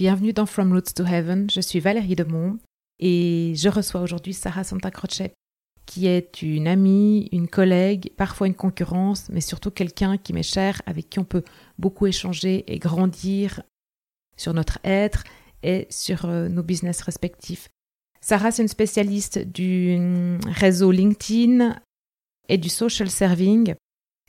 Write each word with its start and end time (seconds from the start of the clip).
Bienvenue 0.00 0.32
dans 0.32 0.46
From 0.46 0.72
Roots 0.72 0.94
to 0.96 1.04
Heaven. 1.04 1.50
Je 1.50 1.60
suis 1.60 1.78
Valérie 1.78 2.16
Demont 2.16 2.58
et 3.00 3.52
je 3.54 3.68
reçois 3.68 4.00
aujourd'hui 4.00 4.32
Sarah 4.32 4.64
Santa 4.64 4.90
Croce, 4.90 5.24
qui 5.84 6.06
est 6.06 6.40
une 6.40 6.68
amie, 6.68 7.28
une 7.32 7.48
collègue, 7.48 8.10
parfois 8.16 8.46
une 8.46 8.54
concurrence, 8.54 9.28
mais 9.28 9.42
surtout 9.42 9.70
quelqu'un 9.70 10.16
qui 10.16 10.32
m'est 10.32 10.42
cher, 10.42 10.80
avec 10.86 11.10
qui 11.10 11.18
on 11.18 11.24
peut 11.24 11.42
beaucoup 11.78 12.06
échanger 12.06 12.64
et 12.66 12.78
grandir 12.78 13.62
sur 14.38 14.54
notre 14.54 14.78
être 14.84 15.24
et 15.62 15.86
sur 15.90 16.24
euh, 16.24 16.48
nos 16.48 16.62
business 16.62 17.02
respectifs. 17.02 17.68
Sarah, 18.22 18.52
c'est 18.52 18.62
une 18.62 18.68
spécialiste 18.68 19.38
du 19.38 19.96
hum, 19.98 20.40
réseau 20.46 20.92
LinkedIn 20.92 21.78
et 22.48 22.56
du 22.56 22.70
social 22.70 23.10
serving. 23.10 23.74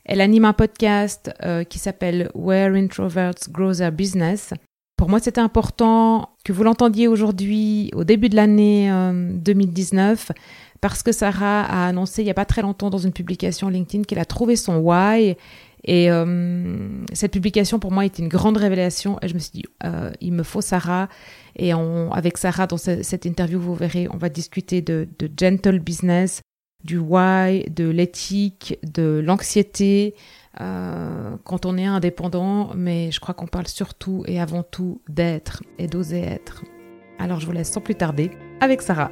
Elle 0.04 0.20
anime 0.20 0.44
un 0.44 0.54
podcast 0.54 1.32
euh, 1.44 1.64
qui 1.64 1.80
s'appelle 1.80 2.30
Where 2.36 2.74
Introverts 2.74 3.50
Grow 3.50 3.74
Their 3.74 3.94
Business 3.94 4.54
pour 5.02 5.10
moi, 5.10 5.20
c'était 5.20 5.42
important 5.42 6.30
que 6.46 6.54
vous 6.54 6.62
l'entendiez 6.62 7.08
aujourd'hui, 7.08 7.90
au 7.96 8.04
début 8.04 8.30
de 8.30 8.36
l'année 8.36 8.88
2019, 9.34 10.30
euh, 10.30 10.34
parce 10.80 11.02
que 11.02 11.12
Sarah 11.12 11.64
a 11.64 11.88
annoncé 11.88 12.22
il 12.22 12.26
n'y 12.26 12.30
a 12.30 12.36
pas 12.36 12.46
très 12.46 12.62
longtemps 12.62 12.92
dans 12.92 13.00
une 13.00 13.12
publication 13.12 13.68
LinkedIn 13.70 14.04
qu'elle 14.04 14.20
a 14.20 14.26
trouvé 14.26 14.56
son 14.56 14.76
why. 14.78 15.38
Et 15.86 16.12
euh, 16.12 17.04
cette 17.14 17.32
publication, 17.32 17.80
pour 17.80 17.92
moi, 17.92 18.06
était 18.06 18.22
une 18.22 18.30
grande 18.30 18.58
révélation. 18.58 19.18
Et 19.24 19.28
je 19.28 19.34
me 19.34 19.40
suis 19.40 19.50
dit, 19.52 19.64
euh, 19.84 20.12
il 20.22 20.34
me 20.34 20.44
faut 20.44 20.62
Sarah. 20.62 21.10
Et 21.56 21.74
on, 21.74 22.12
avec 22.12 22.38
Sarah, 22.38 22.68
dans 22.68 22.78
cette 22.78 23.26
interview, 23.26 23.60
vous 23.60 23.74
verrez, 23.74 24.08
on 24.14 24.18
va 24.18 24.30
discuter 24.30 24.84
de, 24.84 25.08
de 25.18 25.28
gentle 25.36 25.80
business, 25.80 26.42
du 26.84 27.00
why, 27.00 27.66
de 27.72 27.90
l'éthique, 27.90 28.78
de 28.84 29.20
l'anxiété, 29.26 30.14
euh, 30.60 31.38
quand 31.46 31.66
on 31.66 31.78
est 31.78 31.86
indépendant, 31.86 32.72
mais 32.76 33.12
je 33.12 33.20
crois 33.20 33.34
qu'on 33.34 33.48
parle 33.48 33.68
surtout 33.68 34.24
et 34.28 34.42
avant 34.42 34.64
tout 34.64 35.02
d'être 35.08 35.64
et 35.78 35.88
d'oser 35.88 36.20
être. 36.20 36.64
Alors 37.20 37.40
je 37.40 37.46
vous 37.46 37.52
laisse 37.54 37.72
sans 37.72 37.82
plus 37.82 37.96
tarder 37.96 38.32
avec 38.60 38.82
Sarah. 38.82 39.12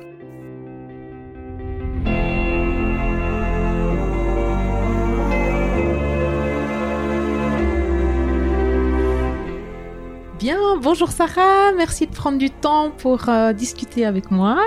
Bien, 10.40 10.58
bonjour 10.82 11.12
Sarah, 11.12 11.74
merci 11.76 12.08
de 12.08 12.16
prendre 12.16 12.38
du 12.38 12.50
temps 12.50 12.92
pour 12.92 13.28
euh, 13.28 13.52
discuter 13.54 14.06
avec 14.06 14.32
moi. 14.32 14.58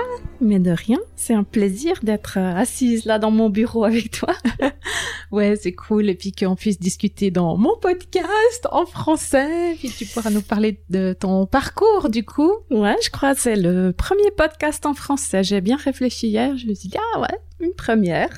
Mais 0.43 0.59
de 0.59 0.71
rien, 0.71 0.99
c'est 1.15 1.33
un 1.33 1.43
plaisir 1.43 1.93
d'être 2.03 2.37
euh, 2.37 2.53
assise 2.55 3.05
là 3.05 3.17
dans 3.17 3.31
mon 3.31 3.49
bureau 3.49 3.83
avec 3.85 4.11
toi. 4.11 4.35
ouais, 5.31 5.55
c'est 5.55 5.71
cool 5.71 6.09
et 6.09 6.15
puis 6.15 6.33
qu'on 6.33 6.55
puisse 6.55 6.79
discuter 6.79 7.31
dans 7.31 7.55
mon 7.57 7.77
podcast 7.81 8.67
en 8.71 8.85
français. 8.85 9.75
Puis 9.79 9.89
tu 9.89 10.05
pourras 10.05 10.31
nous 10.31 10.41
parler 10.41 10.81
de 10.89 11.15
ton 11.17 11.45
parcours 11.45 12.09
du 12.09 12.25
coup. 12.25 12.51
Ouais, 12.69 12.97
je 13.03 13.09
crois 13.09 13.35
que 13.35 13.39
c'est 13.39 13.55
le 13.55 13.93
premier 13.93 14.31
podcast 14.35 14.85
en 14.85 14.93
français. 14.93 15.43
J'ai 15.43 15.61
bien 15.61 15.77
réfléchi 15.77 16.27
hier, 16.27 16.57
je 16.57 16.67
me 16.67 16.73
suis 16.73 16.89
dit 16.89 16.97
ah 17.15 17.21
ouais, 17.21 17.39
une 17.61 17.73
première. 17.73 18.29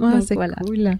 Ouais, 0.00 0.20
c'est 0.20 0.36
cool. 0.36 0.98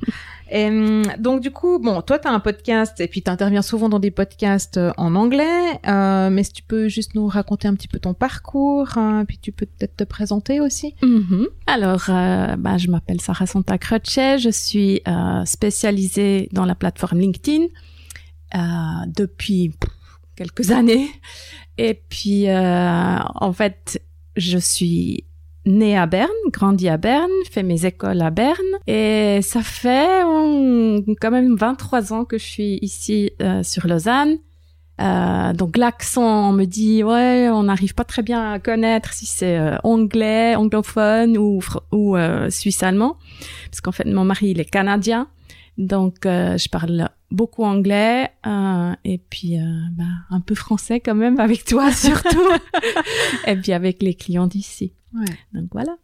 Et, 0.50 1.02
donc 1.18 1.40
du 1.40 1.50
coup, 1.50 1.78
bon, 1.78 2.02
toi 2.02 2.18
tu 2.18 2.28
as 2.28 2.30
un 2.30 2.40
podcast 2.40 3.00
et 3.00 3.08
puis 3.08 3.22
tu 3.22 3.30
interviens 3.30 3.62
souvent 3.62 3.88
dans 3.88 3.98
des 3.98 4.10
podcasts 4.10 4.76
euh, 4.76 4.92
en 4.98 5.14
anglais, 5.14 5.80
euh, 5.88 6.28
mais 6.30 6.44
si 6.44 6.52
tu 6.52 6.62
peux 6.62 6.88
juste 6.88 7.14
nous 7.14 7.26
raconter 7.26 7.68
un 7.68 7.74
petit 7.74 7.88
peu 7.88 7.98
ton 7.98 8.12
parcours, 8.12 8.98
hein, 8.98 9.24
puis 9.26 9.38
tu 9.38 9.50
peux 9.50 9.66
peut-être 9.66 9.96
te 9.96 10.04
présenter 10.04 10.51
aussi. 10.60 10.94
Mm-hmm. 11.02 11.46
Alors, 11.66 12.04
euh, 12.08 12.56
bah, 12.56 12.78
je 12.78 12.88
m'appelle 12.88 13.20
Sarah 13.20 13.46
Santa 13.46 13.78
Croce, 13.78 14.38
je 14.38 14.50
suis 14.50 15.00
euh, 15.08 15.44
spécialisée 15.44 16.48
dans 16.52 16.64
la 16.64 16.74
plateforme 16.74 17.20
LinkedIn 17.20 17.64
euh, 18.54 18.58
depuis 19.06 19.72
quelques 20.36 20.70
années. 20.70 21.08
Et 21.78 21.94
puis, 21.94 22.46
en 22.50 23.52
fait, 23.54 24.02
je 24.36 24.58
suis 24.58 25.24
née 25.64 25.96
à 25.96 26.06
Berne, 26.06 26.28
grandie 26.48 26.88
à 26.88 26.96
Berne, 26.96 27.30
fait 27.50 27.62
mes 27.62 27.86
écoles 27.86 28.20
à 28.20 28.30
Berne 28.30 28.56
et 28.86 29.40
ça 29.42 29.62
fait 29.62 30.22
quand 31.20 31.30
même 31.30 31.56
23 31.56 32.12
ans 32.12 32.24
que 32.24 32.36
je 32.36 32.44
suis 32.44 32.78
ici 32.82 33.30
sur 33.62 33.86
Lausanne. 33.86 34.38
Euh, 35.02 35.52
donc 35.52 35.76
l'accent, 35.76 36.50
on 36.50 36.52
me 36.52 36.64
dit 36.64 37.02
ouais, 37.02 37.48
on 37.50 37.64
n'arrive 37.64 37.94
pas 37.94 38.04
très 38.04 38.22
bien 38.22 38.52
à 38.52 38.58
connaître 38.58 39.12
si 39.12 39.26
c'est 39.26 39.58
euh, 39.58 39.76
anglais, 39.82 40.54
anglophone 40.54 41.36
ou 41.36 41.60
ou 41.90 42.16
euh, 42.16 42.50
suisse 42.50 42.82
allemand, 42.82 43.16
parce 43.70 43.80
qu'en 43.80 43.92
fait 43.92 44.04
mon 44.04 44.24
mari 44.24 44.50
il 44.50 44.60
est 44.60 44.70
canadien, 44.70 45.28
donc 45.76 46.24
euh, 46.24 46.56
je 46.56 46.68
parle 46.68 47.08
beaucoup 47.32 47.64
anglais 47.64 48.30
et 49.04 49.18
puis 49.30 49.56
bah, 49.92 50.04
un 50.30 50.40
peu 50.40 50.54
français 50.54 51.00
quand 51.00 51.14
même 51.14 51.40
avec 51.40 51.64
toi 51.64 51.90
surtout, 51.92 52.48
et 53.46 53.56
puis 53.56 53.72
avec 53.72 54.02
les 54.02 54.14
clients 54.14 54.46
d'ici. 54.46 54.92
Ouais. 55.14 55.24
Donc 55.52 55.70
voilà. 55.72 55.96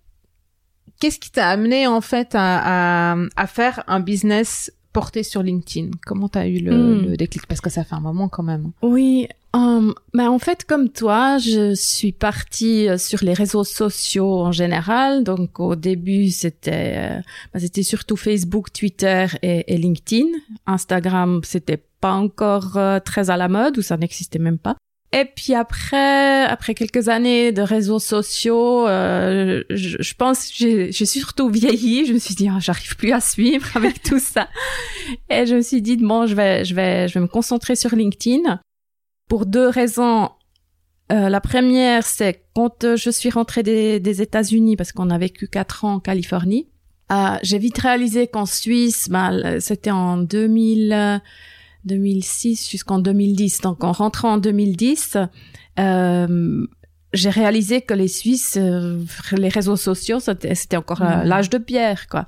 Qu'est-ce 1.01 1.21
qui 1.21 1.31
t'a 1.31 1.49
amené 1.49 1.87
en 1.87 2.01
fait 2.01 2.35
à, 2.35 3.13
à, 3.13 3.17
à, 3.37 3.47
faire 3.47 3.85
un 3.87 4.01
business 4.01 4.73
porté 4.93 5.23
sur 5.23 5.43
LinkedIn 5.43 5.91
Comment 6.07 6.29
t'as 6.29 6.47
eu 6.47 6.61
le, 6.61 6.73
mm. 6.73 7.07
le, 7.11 7.17
déclic? 7.17 7.47
Parce 7.47 7.61
que 7.61 7.71
ça 7.71 7.85
fait 7.85 7.95
un 7.95 8.01
moment 8.01 8.29
quand 8.29 8.43
même. 8.43 8.73
Oui, 8.83 9.29
um, 9.53 9.95
bah 10.15 10.31
en 10.31 10.39
fait 10.39 10.65
comme 10.65 10.89
toi, 10.89 11.39
je 11.39 11.75
suis 11.75 12.13
partie 12.13 12.89
euh, 12.89 12.99
sur 12.99 13.23
les 13.23 13.33
réseaux 13.33 13.65
sociaux 13.65 14.41
en 14.41 14.53
général. 14.53 15.25
Donc 15.25 15.61
au 15.61 15.77
début 15.77 16.31
c'était 16.31 16.95
euh, 16.97 17.21
bah, 17.53 17.61
c'était 17.61 17.83
surtout 17.83 18.17
Facebook, 18.17 18.73
Twitter 18.73 19.27
et, 19.43 19.73
et 19.73 19.79
LinkedIn. 19.79 20.27
Instagram 20.67 21.41
c'était 21.45 21.83
pas 22.01 22.13
encore 22.13 22.77
euh, 22.77 23.01
très 23.01 23.31
à 23.31 23.37
la 23.37 23.49
mode 23.49 23.79
ou 23.79 23.83
ça 23.83 23.97
n'existait 23.97 24.39
même 24.39 24.59
pas. 24.59 24.77
Et 25.13 25.25
puis 25.25 25.55
après, 25.55 26.45
après 26.45 26.75
quelques 26.75 27.09
années 27.09 27.51
de 27.51 27.63
réseaux 27.63 27.99
sociaux, 27.99 28.87
euh, 28.87 29.63
je, 29.71 29.97
je, 30.01 30.15
pense 30.15 30.51
j'ai 30.55 30.93
j'ai 30.93 31.07
surtout 31.07 31.49
vieilli. 31.49 32.05
Je 32.05 32.13
me 32.13 32.19
suis 32.19 32.35
dit, 32.35 32.49
oh, 32.55 32.61
j'arrive 32.61 32.95
plus 32.97 33.13
à 33.13 33.21
suivre 33.21 33.67
avec 33.75 34.03
tout 34.09 34.19
ça. 34.19 34.49
Et 35.31 35.47
je 35.47 35.55
me 35.55 35.63
suis 35.63 35.81
dit, 35.81 35.97
bon, 35.97 36.27
je 36.27 36.35
vais, 36.35 36.65
je 36.67 36.75
vais, 36.75 37.09
je 37.09 37.15
vais 37.15 37.21
me 37.21 37.27
concentrer 37.27 37.75
sur 37.75 37.95
LinkedIn 37.95 38.61
pour 39.29 39.47
deux 39.47 39.69
raisons. 39.69 40.31
Euh, 41.11 41.31
la 41.31 41.41
première, 41.41 42.05
c'est 42.05 42.45
quand 42.55 42.95
je 42.97 43.11
suis 43.11 43.31
rentrée 43.31 43.63
des, 43.63 44.01
des 44.01 44.21
États-Unis, 44.21 44.77
parce 44.77 44.93
qu'on 44.93 45.09
a 45.09 45.17
vécu 45.17 45.49
quatre 45.49 45.87
ans 45.87 45.95
en 45.95 46.01
Californie. 46.01 46.69
Euh, 47.11 47.39
j'ai 47.43 47.57
vite 47.57 47.79
réalisé 47.79 48.27
qu'en 48.27 48.45
Suisse, 48.45 49.09
bah, 49.09 49.59
c'était 49.61 49.91
en 49.91 50.19
2000. 50.19 51.23
2006 51.89 52.71
jusqu'en 52.71 52.99
2010. 52.99 53.63
Donc 53.63 53.83
en 53.83 53.93
rentrant 53.93 54.35
en 54.35 54.39
2010, 54.39 55.17
euh, 55.81 56.67
j'ai 57.13 57.31
réalisé 57.31 57.81
que 57.81 57.95
les 57.95 58.09
Suisses, 58.09 58.57
euh, 58.61 59.03
les 59.33 59.49
réseaux 59.49 59.77
sociaux, 59.77 60.21
c'était 60.21 60.77
encore 60.77 61.01
mmh. 61.01 61.23
l'âge 61.25 61.51
de 61.51 61.59
pierre, 61.59 62.07
quoi. 62.09 62.27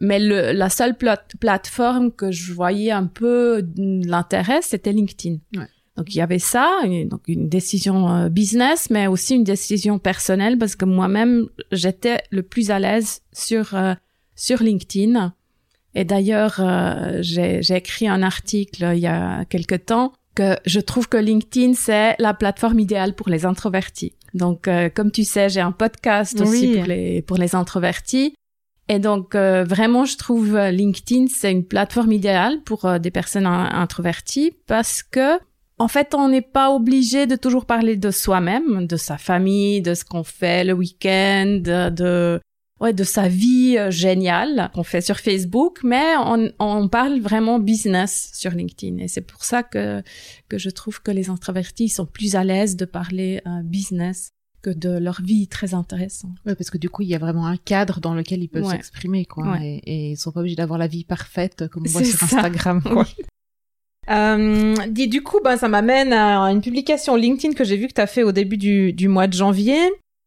Mais 0.00 0.18
le, 0.18 0.52
la 0.52 0.70
seule 0.70 0.96
plateforme 1.40 2.10
que 2.10 2.30
je 2.30 2.52
voyais 2.52 2.90
un 2.90 3.06
peu 3.06 3.64
l'intérêt, 3.76 4.60
c'était 4.62 4.92
LinkedIn. 4.92 5.38
Ouais. 5.56 5.68
Donc 5.96 6.12
il 6.14 6.18
y 6.18 6.20
avait 6.20 6.40
ça, 6.40 6.80
une, 6.84 7.08
donc 7.08 7.22
une 7.28 7.48
décision 7.48 8.08
euh, 8.10 8.28
business, 8.28 8.90
mais 8.90 9.06
aussi 9.06 9.36
une 9.36 9.44
décision 9.44 9.98
personnelle 9.98 10.58
parce 10.58 10.74
que 10.74 10.84
moi-même 10.84 11.46
j'étais 11.70 12.18
le 12.30 12.42
plus 12.42 12.70
à 12.70 12.80
l'aise 12.80 13.20
sur 13.32 13.74
euh, 13.74 13.94
sur 14.34 14.62
LinkedIn 14.62 15.32
et 15.94 16.04
d'ailleurs, 16.04 16.56
euh, 16.58 17.18
j'ai 17.20 17.60
écrit 17.74 18.08
un 18.08 18.22
article 18.22 18.92
il 18.94 19.00
y 19.00 19.06
a 19.06 19.44
quelque 19.44 19.74
temps 19.74 20.12
que 20.34 20.56
je 20.66 20.80
trouve 20.80 21.08
que 21.08 21.16
LinkedIn, 21.16 21.74
c'est 21.74 22.16
la 22.18 22.34
plateforme 22.34 22.80
idéale 22.80 23.14
pour 23.14 23.28
les 23.28 23.46
introvertis. 23.46 24.12
Donc, 24.34 24.66
euh, 24.66 24.88
comme 24.92 25.10
tu 25.10 25.24
sais, 25.24 25.48
j'ai 25.48 25.60
un 25.60 25.72
podcast 25.72 26.40
aussi 26.40 26.74
pour 26.74 26.84
les, 26.84 27.22
pour 27.22 27.36
les 27.36 27.54
introvertis. 27.54 28.34
Et 28.88 28.98
donc, 28.98 29.34
euh, 29.34 29.64
vraiment, 29.64 30.04
je 30.04 30.16
trouve 30.16 30.58
LinkedIn, 30.58 31.26
c'est 31.28 31.52
une 31.52 31.64
plateforme 31.64 32.12
idéale 32.12 32.60
pour 32.64 32.84
euh, 32.84 32.98
des 32.98 33.10
personnes 33.10 33.46
introverties 33.46 34.54
parce 34.66 35.02
que, 35.02 35.38
en 35.78 35.88
fait, 35.88 36.14
on 36.14 36.28
n'est 36.28 36.42
pas 36.42 36.70
obligé 36.70 37.26
de 37.26 37.36
toujours 37.36 37.64
parler 37.64 37.96
de 37.96 38.10
soi-même, 38.10 38.86
de 38.86 38.96
sa 38.96 39.16
famille, 39.16 39.80
de 39.80 39.94
ce 39.94 40.04
qu'on 40.04 40.24
fait 40.24 40.64
le 40.64 40.72
week-end, 40.72 41.60
de 41.62 42.40
ouais, 42.80 42.92
de 42.92 43.04
sa 43.04 43.28
vie 43.28 43.76
euh, 43.78 43.90
géniale 43.90 44.70
qu'on 44.74 44.84
fait 44.84 45.00
sur 45.00 45.18
Facebook, 45.18 45.80
mais 45.82 46.16
on, 46.18 46.50
on 46.58 46.88
parle 46.88 47.20
vraiment 47.20 47.58
business 47.58 48.30
sur 48.34 48.50
LinkedIn. 48.52 48.98
Et 48.98 49.08
c'est 49.08 49.20
pour 49.20 49.44
ça 49.44 49.62
que, 49.62 50.02
que 50.48 50.58
je 50.58 50.70
trouve 50.70 51.02
que 51.02 51.10
les 51.10 51.30
introvertis 51.30 51.88
sont 51.88 52.06
plus 52.06 52.36
à 52.36 52.44
l'aise 52.44 52.76
de 52.76 52.84
parler 52.84 53.40
euh, 53.46 53.62
business 53.62 54.30
que 54.62 54.70
de 54.70 54.96
leur 54.98 55.20
vie 55.20 55.46
très 55.46 55.74
intéressante. 55.74 56.36
Ouais, 56.46 56.54
parce 56.54 56.70
que 56.70 56.78
du 56.78 56.88
coup, 56.88 57.02
il 57.02 57.08
y 57.08 57.14
a 57.14 57.18
vraiment 57.18 57.46
un 57.46 57.58
cadre 57.58 58.00
dans 58.00 58.14
lequel 58.14 58.42
ils 58.42 58.48
peuvent 58.48 58.64
ouais. 58.64 58.72
s'exprimer, 58.72 59.26
quoi. 59.26 59.52
Ouais. 59.52 59.80
Et, 59.84 59.92
et, 59.92 60.10
ils 60.12 60.16
sont 60.16 60.32
pas 60.32 60.40
obligés 60.40 60.56
d'avoir 60.56 60.78
la 60.78 60.86
vie 60.86 61.04
parfaite 61.04 61.68
comme 61.68 61.84
on 61.86 61.90
voit 61.90 62.02
sur 62.02 62.18
ça. 62.18 62.24
Instagram, 62.24 62.82
quoi. 62.82 63.02
Oui. 63.02 63.24
Euh, 64.10 64.74
du 64.88 65.22
coup, 65.22 65.40
ben 65.42 65.56
ça 65.56 65.68
m'amène 65.68 66.12
à 66.12 66.40
une 66.50 66.60
publication 66.60 67.16
LinkedIn 67.16 67.54
que 67.54 67.64
j'ai 67.64 67.76
vu 67.76 67.88
que 67.88 67.94
tu 67.94 68.00
as 68.00 68.06
fait 68.06 68.22
au 68.22 68.32
début 68.32 68.58
du, 68.58 68.92
du 68.92 69.08
mois 69.08 69.26
de 69.26 69.32
janvier. 69.32 69.78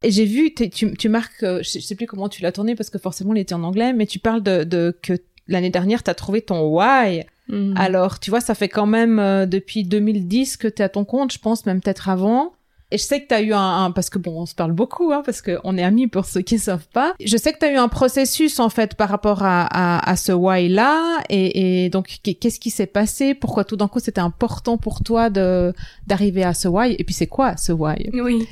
Et 0.03 0.11
j'ai 0.11 0.25
vu, 0.25 0.53
tu, 0.53 0.69
tu 0.69 1.09
marques, 1.09 1.44
euh, 1.44 1.61
je 1.63 1.79
sais 1.79 1.95
plus 1.95 2.05
comment 2.05 2.29
tu 2.29 2.41
l'as 2.44 2.51
tourné 2.51 2.75
parce 2.75 2.89
que 2.89 2.99
forcément 2.99 3.33
il 3.33 3.39
était 3.39 3.55
en 3.55 3.63
anglais, 3.63 3.94
mais 3.94 4.05
tu 4.05 4.19
parles 4.19 4.44
de, 4.44 4.63
de 4.63 4.97
que 5.01 5.13
l'année 5.47 5.71
dernière 5.71 6.03
tu 6.03 6.11
as 6.11 6.13
trouvé 6.13 6.41
ton 6.41 6.67
why. 6.67 7.25
Mm. 7.47 7.73
Alors 7.77 8.19
tu 8.19 8.29
vois, 8.29 8.41
ça 8.41 8.53
fait 8.53 8.69
quand 8.69 8.85
même 8.85 9.17
euh, 9.17 9.45
depuis 9.45 9.83
2010 9.83 10.57
que 10.57 10.67
tu 10.67 10.81
es 10.81 10.85
à 10.85 10.89
ton 10.89 11.03
compte, 11.03 11.33
je 11.33 11.39
pense 11.39 11.65
même 11.65 11.81
peut-être 11.81 12.09
avant. 12.09 12.53
Et 12.89 12.98
je 12.98 13.04
sais 13.04 13.22
que 13.22 13.28
tu 13.28 13.34
as 13.34 13.42
eu 13.42 13.54
un, 13.54 13.92
parce 13.92 14.10
que 14.10 14.18
bon, 14.18 14.42
on 14.42 14.45
se 14.45 14.56
parle 14.56 14.72
beaucoup, 14.72 15.12
hein, 15.12 15.22
parce 15.25 15.42
qu'on 15.42 15.78
est 15.78 15.84
amis 15.84 16.07
pour 16.07 16.24
ceux 16.25 16.42
qui 16.42 16.57
savent 16.57 16.88
pas. 16.94 17.13
Je 17.24 17.36
sais 17.36 17.51
que 17.51 17.60
tu 17.60 17.66
as 17.66 17.74
eu 17.74 17.75
un 17.75 17.89
processus 17.89 18.60
en 18.62 18.69
fait 18.69 18.95
par 18.95 19.10
rapport 19.10 19.44
à, 19.44 19.63
à, 19.63 20.10
à 20.10 20.16
ce 20.16 20.31
why 20.31 20.69
là, 20.69 21.19
et, 21.30 21.86
et 21.86 21.89
donc 21.89 22.19
qu'est-ce 22.24 22.60
qui 22.60 22.69
s'est 22.69 22.88
passé? 22.88 23.34
Pourquoi 23.34 23.66
tout 23.66 23.75
d'un 23.75 23.89
coup 23.89 24.00
c'était 24.00 24.22
important 24.22 24.78
pour 24.78 25.04
toi 25.04 25.30
de 25.30 25.74
d'arriver 26.07 26.44
à 26.44 26.54
ce 26.54 26.69
why? 26.69 26.95
Et 26.98 27.04
puis 27.04 27.13
c'est 27.13 27.28
quoi 27.28 27.57
ce 27.57 27.74
why? 27.74 28.10
Oui. 28.13 28.48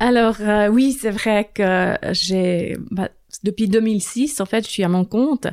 Alors 0.00 0.36
euh, 0.40 0.66
oui, 0.68 0.96
c'est 1.00 1.12
vrai 1.12 1.48
que 1.54 1.96
j'ai 2.10 2.76
bah, 2.90 3.10
depuis 3.44 3.68
2006 3.68 4.40
en 4.40 4.46
fait, 4.46 4.64
je 4.64 4.70
suis 4.70 4.82
à 4.82 4.88
mon 4.88 5.04
compte 5.04 5.46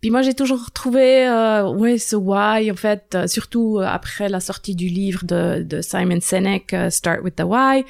puis 0.00 0.10
moi, 0.10 0.22
j'ai 0.22 0.34
toujours 0.34 0.70
trouvé, 0.72 1.26
euh, 1.26 1.70
ouais, 1.70 1.98
ce 1.98 2.16
why, 2.16 2.70
en 2.70 2.76
fait, 2.76 3.14
euh, 3.14 3.26
surtout 3.26 3.80
après 3.82 4.28
la 4.28 4.40
sortie 4.40 4.74
du 4.74 4.88
livre 4.88 5.24
de, 5.24 5.62
de 5.62 5.80
Simon 5.80 6.20
Sinek, 6.20 6.72
euh, 6.74 6.90
Start 6.90 7.20
with 7.22 7.36
the 7.36 7.44
Why. 7.44 7.84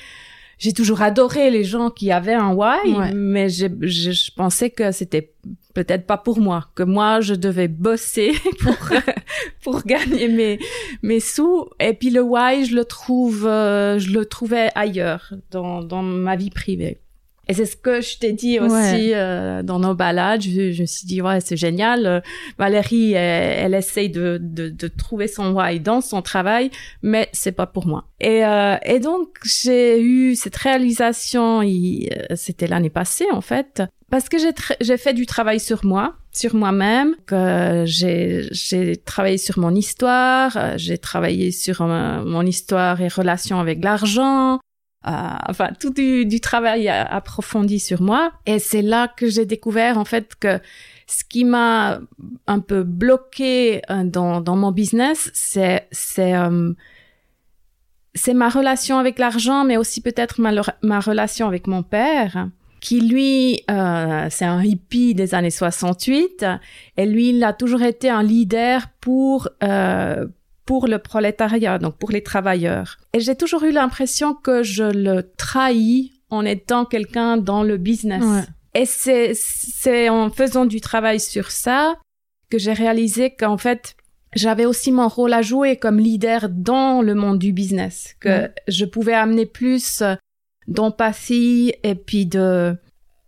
J'ai 0.58 0.72
toujours 0.72 1.02
adoré 1.02 1.50
les 1.50 1.64
gens 1.64 1.90
qui 1.90 2.10
avaient 2.10 2.32
un 2.32 2.54
why, 2.54 3.12
mais 3.14 3.50
je, 3.50 3.66
je, 3.82 4.30
pensais 4.34 4.70
que 4.70 4.90
c'était 4.90 5.34
peut-être 5.74 6.06
pas 6.06 6.16
pour 6.16 6.40
moi, 6.40 6.68
que 6.74 6.82
moi 6.82 7.20
je 7.20 7.34
devais 7.34 7.68
bosser 7.68 8.32
pour 8.60 8.74
pour 9.62 9.82
gagner 9.82 10.28
mes 10.28 10.58
mes 11.02 11.20
sous. 11.20 11.68
Et 11.78 11.92
puis 11.92 12.08
le 12.08 12.22
why, 12.22 12.64
je 12.64 12.74
le 12.74 12.86
trouve, 12.86 13.46
euh, 13.46 13.98
je 13.98 14.10
le 14.10 14.24
trouvais 14.24 14.70
ailleurs 14.74 15.34
dans 15.50 15.82
dans 15.82 16.02
ma 16.02 16.36
vie 16.36 16.48
privée. 16.48 17.00
Et 17.48 17.54
c'est 17.54 17.66
ce 17.66 17.76
que 17.76 18.00
je 18.00 18.18
t'ai 18.18 18.32
dit 18.32 18.58
aussi 18.58 19.14
euh, 19.14 19.62
dans 19.62 19.78
nos 19.78 19.94
balades. 19.94 20.42
Je, 20.42 20.72
je 20.72 20.82
me 20.82 20.86
suis 20.86 21.06
dit, 21.06 21.22
ouais, 21.22 21.40
c'est 21.40 21.56
génial. 21.56 22.06
Euh, 22.06 22.20
Valérie, 22.58 23.12
elle, 23.12 23.72
elle 23.72 23.74
essaye 23.74 24.10
de, 24.10 24.38
de, 24.42 24.68
de, 24.68 24.88
trouver 24.88 25.28
son 25.28 25.52
why 25.52 25.78
dans 25.78 26.00
son 26.00 26.22
travail, 26.22 26.70
mais 27.02 27.28
c'est 27.32 27.52
pas 27.52 27.66
pour 27.66 27.86
moi. 27.86 28.04
Et, 28.20 28.44
euh, 28.44 28.76
et 28.84 28.98
donc, 28.98 29.28
j'ai 29.44 30.00
eu 30.00 30.34
cette 30.34 30.56
réalisation, 30.56 31.62
euh, 31.62 32.06
c'était 32.34 32.66
l'année 32.66 32.90
passée, 32.90 33.26
en 33.32 33.40
fait, 33.40 33.82
parce 34.10 34.28
que 34.28 34.38
j'ai, 34.38 34.50
j'ai 34.80 34.96
fait 34.96 35.14
du 35.14 35.26
travail 35.26 35.60
sur 35.60 35.84
moi, 35.84 36.16
sur 36.32 36.54
moi-même, 36.56 37.14
que 37.26 37.84
j'ai, 37.86 38.48
j'ai 38.50 38.96
travaillé 38.96 39.38
sur 39.38 39.58
mon 39.58 39.74
histoire, 39.74 40.76
j'ai 40.76 40.98
travaillé 40.98 41.52
sur 41.52 41.82
mon 41.82 42.42
histoire 42.42 43.00
et 43.00 43.08
relation 43.08 43.60
avec 43.60 43.82
l'argent, 43.84 44.58
enfin 45.06 45.70
tout 45.78 45.90
du, 45.90 46.26
du 46.26 46.40
travail 46.40 46.88
approfondi 46.88 47.78
sur 47.78 48.02
moi. 48.02 48.32
Et 48.44 48.58
c'est 48.58 48.82
là 48.82 49.08
que 49.08 49.28
j'ai 49.28 49.46
découvert 49.46 49.98
en 49.98 50.04
fait 50.04 50.34
que 50.34 50.60
ce 51.06 51.22
qui 51.24 51.44
m'a 51.44 52.00
un 52.46 52.60
peu 52.60 52.82
bloqué 52.82 53.80
euh, 53.90 54.04
dans, 54.04 54.40
dans 54.40 54.56
mon 54.56 54.72
business, 54.72 55.30
c'est 55.34 55.86
c'est 55.92 56.34
euh, 56.34 56.72
c'est 58.14 58.34
ma 58.34 58.48
relation 58.48 58.98
avec 58.98 59.18
l'argent, 59.18 59.64
mais 59.64 59.76
aussi 59.76 60.00
peut-être 60.00 60.40
ma, 60.40 60.50
ma 60.82 61.00
relation 61.00 61.46
avec 61.46 61.66
mon 61.66 61.82
père, 61.82 62.48
qui 62.80 63.00
lui, 63.00 63.62
euh, 63.70 64.26
c'est 64.30 64.44
un 64.44 64.62
hippie 64.62 65.14
des 65.14 65.34
années 65.34 65.50
68, 65.50 66.46
et 66.96 67.06
lui, 67.06 67.30
il 67.30 67.44
a 67.44 67.52
toujours 67.52 67.82
été 67.82 68.08
un 68.08 68.22
leader 68.22 68.86
pour 69.00 69.48
euh, 69.62 70.26
pour 70.66 70.88
le 70.88 70.98
prolétariat, 70.98 71.78
donc 71.78 71.96
pour 71.96 72.10
les 72.10 72.22
travailleurs. 72.22 72.98
Et 73.12 73.20
j'ai 73.20 73.36
toujours 73.36 73.62
eu 73.62 73.70
l'impression 73.70 74.34
que 74.34 74.62
je 74.62 74.84
le 74.84 75.30
trahis 75.36 76.12
en 76.28 76.44
étant 76.44 76.84
quelqu'un 76.84 77.36
dans 77.36 77.62
le 77.62 77.76
business. 77.76 78.24
Et 78.74 78.84
c'est, 78.84 79.32
c'est 79.34 80.08
en 80.08 80.28
faisant 80.28 80.66
du 80.66 80.80
travail 80.80 81.20
sur 81.20 81.50
ça 81.50 81.94
que 82.50 82.58
j'ai 82.58 82.72
réalisé 82.72 83.30
qu'en 83.30 83.56
fait, 83.56 83.96
j'avais 84.34 84.66
aussi 84.66 84.92
mon 84.92 85.08
rôle 85.08 85.32
à 85.32 85.40
jouer 85.40 85.76
comme 85.76 85.98
leader 85.98 86.48
dans 86.50 87.00
le 87.00 87.14
monde 87.14 87.38
du 87.38 87.52
business, 87.52 88.16
que 88.20 88.50
je 88.68 88.84
pouvais 88.84 89.14
amener 89.14 89.46
plus 89.46 90.02
d'empathie 90.68 91.72
et 91.84 91.94
puis 91.94 92.26
de, 92.26 92.76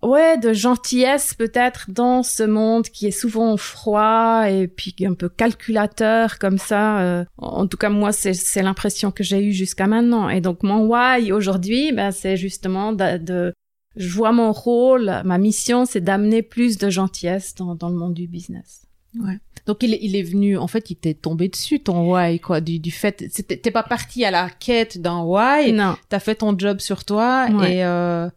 ouais, 0.03 0.39
de 0.39 0.53
gentillesse 0.53 1.35
peut-être 1.35 1.91
dans 1.91 2.23
ce 2.23 2.43
monde 2.43 2.85
qui 2.85 3.07
est 3.07 3.11
souvent 3.11 3.57
froid 3.57 4.45
et 4.49 4.69
puis 4.69 4.95
un 5.05 5.15
peu 5.15 5.29
calculateur 5.29 6.39
comme 6.39 6.59
ça. 6.59 7.01
Euh, 7.01 7.25
en 7.39 7.67
tout 7.67 7.77
cas, 7.77 7.89
moi, 7.89 8.13
c'est 8.13 8.63
l'impression 8.63 9.11
que 9.11 9.25
j'ai 9.25 9.43
eue 9.43 9.53
jusqu'à 9.53 9.87
maintenant. 9.87 10.29
Et 10.29 10.41
donc, 10.41 10.63
mon 10.63 10.87
why 10.87 11.33
aujourd'hui, 11.33 11.93
ben, 11.93 12.11
c'est 12.11 12.37
justement 12.37 12.93
de, 12.93 13.19
de, 13.19 13.53
je 13.97 14.09
vois 14.15 14.33
mon 14.33 14.53
rôle, 14.53 15.23
ma 15.25 15.39
mission, 15.39 15.85
c'est 15.85 16.01
d'amener 16.01 16.43
plus 16.43 16.79
de 16.79 16.91
gentillesse 16.91 17.55
dans, 17.55 17.75
dans 17.75 17.89
le 17.89 17.97
monde 17.97 18.15
du 18.15 18.27
business. 18.27 18.83
Ouais. 19.19 19.39
Donc 19.67 19.83
il, 19.83 19.99
il 20.01 20.17
est 20.17 20.23
venu, 20.23 20.57
en 20.57 20.67
fait, 20.67 20.91
il 20.91 20.97
t'est 20.97 21.15
tombé 21.15 21.49
dessus 21.49 21.81
ton 21.81 22.11
why, 22.13 22.41
quoi, 22.41 22.61
du, 22.61 22.79
du 22.79 22.91
fait, 22.91 23.25
t'es 23.47 23.71
pas 23.71 23.83
parti 23.83 24.25
à 24.25 24.31
la 24.31 24.49
quête 24.49 25.01
d'un 25.01 25.23
why. 25.23 25.73
Non. 25.73 25.97
T'as 26.09 26.21
fait 26.21 26.37
ton 26.37 26.57
job 26.59 26.81
sur 26.81 27.05
toi 27.05 27.49
et 27.67 27.85
euh, 27.85 28.29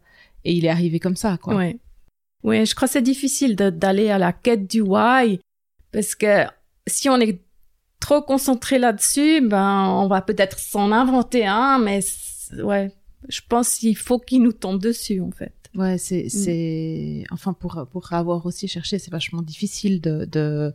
et 0.44 0.52
il 0.52 0.64
est 0.64 0.70
arrivé 0.70 0.98
comme 1.00 1.16
ça, 1.16 1.38
quoi. 1.38 1.56
Oui. 1.56 1.78
Oui, 2.44 2.66
je 2.66 2.74
crois 2.74 2.88
que 2.88 2.92
c'est 2.92 3.02
difficile 3.02 3.54
d'aller 3.54 4.10
à 4.10 4.18
la 4.18 4.32
quête 4.32 4.68
du 4.68 4.80
why 4.80 5.38
parce 5.92 6.14
que 6.14 6.44
si 6.86 7.08
on 7.08 7.18
est 7.20 7.40
trop 8.00 8.20
concentré 8.20 8.78
là-dessus, 8.78 9.40
ben 9.46 9.86
on 9.88 10.08
va 10.08 10.22
peut-être 10.22 10.58
s'en 10.58 10.90
inventer 10.90 11.46
un, 11.46 11.78
mais 11.78 12.00
ouais, 12.58 12.90
je 13.28 13.40
pense 13.48 13.76
qu'il 13.76 13.96
faut 13.96 14.18
qu'il 14.18 14.42
nous 14.42 14.52
tombe 14.52 14.80
dessus 14.80 15.20
en 15.20 15.30
fait. 15.30 15.52
Ouais, 15.74 15.98
c'est 15.98 16.24
mm. 16.24 16.28
c'est 16.28 17.24
enfin 17.30 17.52
pour 17.52 17.86
pour 17.90 18.12
avoir 18.12 18.44
aussi 18.44 18.66
cherché, 18.66 18.98
c'est 18.98 19.12
vachement 19.12 19.42
difficile 19.42 20.00
de 20.00 20.24
de 20.24 20.74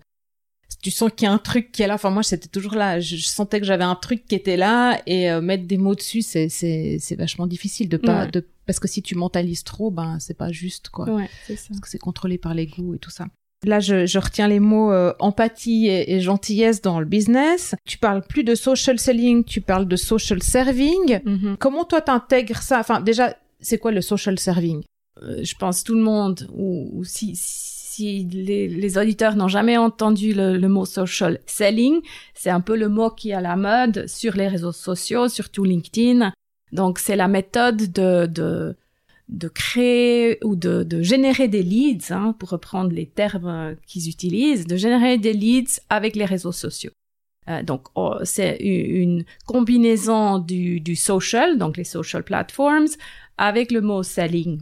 tu 0.81 0.91
sens 0.91 1.11
qu'il 1.15 1.25
y 1.25 1.29
a 1.29 1.33
un 1.33 1.37
truc 1.37 1.71
qui 1.71 1.81
est 1.81 1.87
là. 1.87 1.95
Enfin, 1.95 2.09
moi, 2.09 2.23
c'était 2.23 2.47
toujours 2.47 2.75
là. 2.75 2.99
Je, 2.99 3.17
sentais 3.17 3.59
que 3.59 3.65
j'avais 3.65 3.83
un 3.83 3.95
truc 3.95 4.25
qui 4.25 4.35
était 4.35 4.57
là 4.57 5.01
et 5.05 5.29
euh, 5.31 5.41
mettre 5.41 5.65
des 5.65 5.77
mots 5.77 5.95
dessus, 5.95 6.21
c'est 6.21 6.49
c'est 6.49 6.97
c'est 6.99 7.15
vachement 7.15 7.47
difficile 7.47 7.89
de 7.89 7.97
pas 7.97 8.27
de 8.27 8.45
parce 8.65 8.79
que 8.79 8.87
si 8.87 9.01
tu 9.01 9.15
mentalises 9.15 9.63
trop, 9.63 9.91
ben 9.91 10.17
c'est 10.19 10.37
pas 10.37 10.51
juste 10.51 10.89
quoi. 10.89 11.09
Ouais, 11.09 11.29
c'est 11.45 11.55
ça. 11.55 11.69
Parce 11.69 11.81
que 11.81 11.89
c'est 11.89 11.97
contrôlé 11.97 12.37
par 12.37 12.53
les 12.53 12.67
goûts 12.67 12.95
et 12.95 12.99
tout 12.99 13.09
ça. 13.09 13.27
Là, 13.63 13.79
je, 13.79 14.05
je 14.05 14.19
retiens 14.19 14.47
les 14.47 14.59
mots 14.59 14.91
euh, 14.91 15.13
empathie 15.19 15.87
et, 15.87 16.19
gentillesse 16.21 16.81
dans 16.81 16.99
le 16.99 17.07
business. 17.07 17.73
Tu 17.85 17.97
parles 17.97 18.21
plus 18.21 18.43
de 18.43 18.53
social 18.53 18.99
selling, 18.99 19.43
tu 19.43 19.61
parles 19.61 19.87
de 19.87 19.95
social 19.95 20.43
serving. 20.43 21.19
Mm-hmm. 21.25 21.57
Comment 21.57 21.83
toi 21.83 22.01
t'intègres 22.01 22.61
ça? 22.61 22.79
Enfin, 22.79 23.01
déjà, 23.01 23.35
c'est 23.59 23.79
quoi 23.79 23.91
le 23.91 24.01
social 24.01 24.37
serving? 24.37 24.83
Euh, 25.23 25.43
Je 25.43 25.55
pense 25.55 25.83
tout 25.83 25.95
le 25.95 26.03
monde, 26.03 26.47
ou, 26.53 26.91
ou 26.93 27.03
si, 27.03 27.35
si 27.35 27.76
les, 27.99 28.67
les 28.67 28.97
auditeurs 28.97 29.35
n'ont 29.35 29.47
jamais 29.47 29.77
entendu 29.77 30.33
le, 30.33 30.67
mot 30.67 30.85
social 30.85 31.39
selling, 31.45 32.01
c'est 32.33 32.49
un 32.49 32.61
peu 32.61 32.75
le 32.75 32.89
mot 32.89 33.09
qui 33.09 33.31
est 33.31 33.33
à 33.33 33.41
la 33.41 33.55
mode 33.55 34.07
sur 34.07 34.35
les 34.35 34.47
réseaux 34.47 34.71
sociaux, 34.71 35.27
surtout 35.27 35.63
LinkedIn. 35.63 36.31
Donc 36.71 36.99
c'est 36.99 37.15
la 37.15 37.27
méthode 37.27 37.91
de, 37.91 38.25
de, 38.25 38.75
de 39.29 39.47
créer 39.47 40.37
ou 40.43 40.55
de, 40.55 40.83
de 40.83 41.01
générer 41.01 41.47
des 41.47 41.63
leads, 41.63 42.11
hein, 42.11 42.35
pour 42.37 42.49
reprendre 42.49 42.91
les 42.91 43.07
termes 43.07 43.75
qu'ils 43.85 44.09
utilisent, 44.09 44.67
de 44.67 44.75
générer 44.75 45.17
des 45.17 45.33
leads 45.33 45.81
avec 45.89 46.15
les 46.15 46.25
réseaux 46.25 46.51
sociaux. 46.51 46.91
Euh, 47.49 47.63
donc 47.63 47.87
oh, 47.95 48.15
c'est 48.23 48.57
une 48.57 49.23
combinaison 49.45 50.39
du, 50.39 50.79
du 50.79 50.95
social, 50.95 51.57
donc 51.57 51.77
les 51.77 51.83
social 51.83 52.23
platforms, 52.23 52.87
avec 53.37 53.71
le 53.71 53.81
mot 53.81 54.03
selling. 54.03 54.59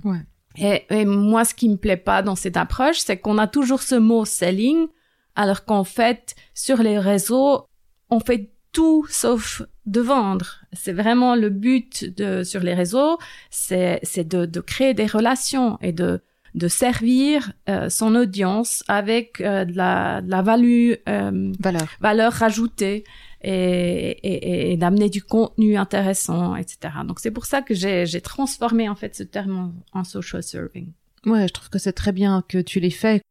Et, 0.58 0.86
et, 0.90 1.06
moi, 1.06 1.46
ce 1.46 1.54
qui 1.54 1.70
me 1.70 1.78
plaît 1.78 1.98
pas 1.98 2.22
dans 2.22 2.36
cette 2.36 2.58
approche, 2.58 2.98
c'est 2.98 3.18
qu'on 3.18 3.38
a 3.38 3.48
toujours 3.48 3.82
ce 3.82 3.96
mot 3.96 4.26
selling, 4.26 4.88
alors 5.36 5.66
qu'en 5.66 5.84
fait, 5.84 6.36
sur 6.54 6.82
les 6.82 7.00
réseaux, 7.00 7.68
on 8.10 8.20
fait 8.20 8.52
tout 8.72 9.06
sauf 9.10 9.62
de 9.86 10.02
vendre. 10.02 10.62
C'est 10.74 10.94
vraiment 10.94 11.36
le 11.36 11.50
but 11.50 12.06
de, 12.18 12.44
sur 12.44 12.62
les 12.62 12.74
réseaux, 12.74 13.18
c'est, 13.50 14.02
de, 14.18 14.46
de 14.46 14.60
créer 14.60 14.94
des 14.94 15.06
relations 15.06 15.78
et 15.82 15.92
de, 15.92 16.22
de 16.56 16.68
servir 16.70 17.52
euh, 17.70 17.90
son 17.90 18.16
audience 18.16 18.84
avec 18.88 19.42
euh, 19.42 19.66
de, 19.66 19.76
la, 19.76 20.22
de 20.22 20.32
la 20.32 20.42
value, 20.42 20.94
euh, 21.08 21.52
valeur. 21.60 21.88
valeur 22.00 22.32
rajoutée 22.34 23.04
et, 23.42 23.52
et, 23.52 24.72
et 24.72 24.78
d'amener 24.78 25.10
du 25.10 25.22
contenu 25.22 25.76
intéressant, 25.78 26.56
etc. 26.56 26.78
Donc 27.06 27.20
c'est 27.20 27.32
pour 27.32 27.46
ça 27.46 27.62
que 27.62 27.74
j'ai, 27.74 28.06
transformé 28.22 28.88
en 28.88 28.96
fait 28.96 29.16
ce 29.16 29.24
terme 29.24 29.74
en, 29.94 30.00
en 30.00 30.04
social 30.06 30.42
serving. 30.42 30.88
Ouais, 31.26 31.48
je 31.48 31.54
trouve 31.54 31.70
que 31.70 31.80
c'est 31.80 31.94
très 31.94 32.14
bien 32.14 32.44
que 32.48 32.60
tu 32.60 32.80
l'aies 32.80 32.90
fait. 32.90 33.22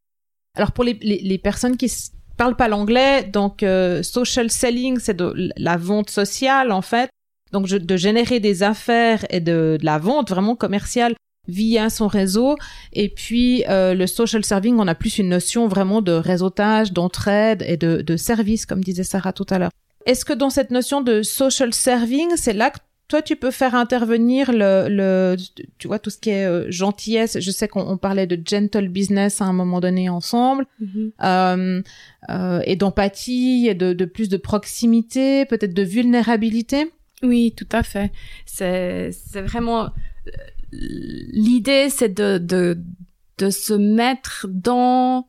Alors 0.54 0.73
pour 0.73 0.85
les, 0.85 0.99
les, 1.00 1.19
les 1.19 1.38
personnes 1.38 1.78
qui 1.78 1.90
parle 2.37 2.57
pas 2.57 2.69
l'anglais, 2.69 3.25
donc 3.25 3.62
euh, 3.62 4.02
social 4.02 4.50
selling, 4.50 4.99
c'est 4.99 5.16
de 5.16 5.50
la 5.57 5.76
vente 5.78 6.11
sociale 6.11 6.73
en 6.73 6.83
fait. 6.83 7.09
Donc 7.52 7.66
je, 7.69 7.76
de 7.76 7.97
générer 7.97 8.38
des 8.38 8.62
affaires 8.62 9.25
et 9.31 9.40
de, 9.40 9.78
de, 9.81 9.85
la 9.85 9.99
vente 9.99 10.28
vraiment 10.28 10.57
commerciale 10.57 11.14
via 11.49 11.91
son 11.91 12.07
réseau. 12.07 12.57
Et 12.93 13.09
puis 13.09 13.65
euh, 13.69 13.95
le 13.95 14.07
social 14.07 14.45
serving, 14.45 14.77
on 14.79 14.89
a 14.89 14.95
plus 14.95 15.19
une 15.19 15.29
notion 15.29 15.69
vraiment 15.69 16.03
de 16.03 16.13
réseautage, 16.13 16.93
d'entraide 16.93 17.65
et 17.67 17.77
de, 17.77 18.03
de 18.03 18.17
service, 18.17 18.67
comme 18.67 18.83
disait 18.83 19.05
Sarah 19.05 19.33
tout 19.33 19.47
à 19.51 19.59
l'heure. 19.59 19.71
Est-ce 20.07 20.25
que 20.25 20.33
dans 20.33 20.51
cette 20.51 20.71
notion 20.71 21.01
de 21.01 21.23
social 21.23 21.73
serving, 21.73 22.37
c'est 22.37 22.53
là 22.53 22.71
que 22.71 22.79
toi, 23.07 23.21
tu 23.21 23.37
peux 23.37 23.51
faire 23.51 23.75
intervenir 23.75 24.51
le, 24.51 24.89
le 24.89 25.37
tu 25.79 25.89
vois, 25.89 25.99
tout 25.99 26.09
ce 26.09 26.17
qui 26.19 26.31
est 26.31 26.47
euh, 26.47 26.71
gentillesse? 26.71 27.39
Je 27.39 27.51
sais 27.51 27.69
qu'on 27.69 27.99
parlait 27.99 28.27
de 28.27 28.41
gentle 28.43 28.89
business 28.89 29.43
à 29.43 29.45
un 29.45 29.53
moment 29.53 29.81
donné 29.81 30.09
ensemble, 30.09 30.67
mm-hmm. 30.83 31.11
euh, 31.23 31.83
euh, 32.31 32.61
et 32.65 32.77
d'empathie, 32.77 33.67
et 33.69 33.75
de, 33.75 33.93
de, 33.93 34.05
plus 34.07 34.31
de 34.31 34.39
proximité, 34.39 35.45
peut-être 35.45 35.75
de 35.75 35.83
vulnérabilité? 35.83 36.91
Oui, 37.23 37.53
tout 37.57 37.69
à 37.73 37.83
fait. 37.83 38.11
C'est 38.47 39.11
c'est 39.13 39.43
vraiment 39.43 39.91
l'idée, 41.33 41.88
c'est 41.90 42.12
de, 42.12 42.38
de 42.38 42.78
de 43.38 43.50
se 43.50 43.75
mettre 43.75 44.47
dans 44.49 45.26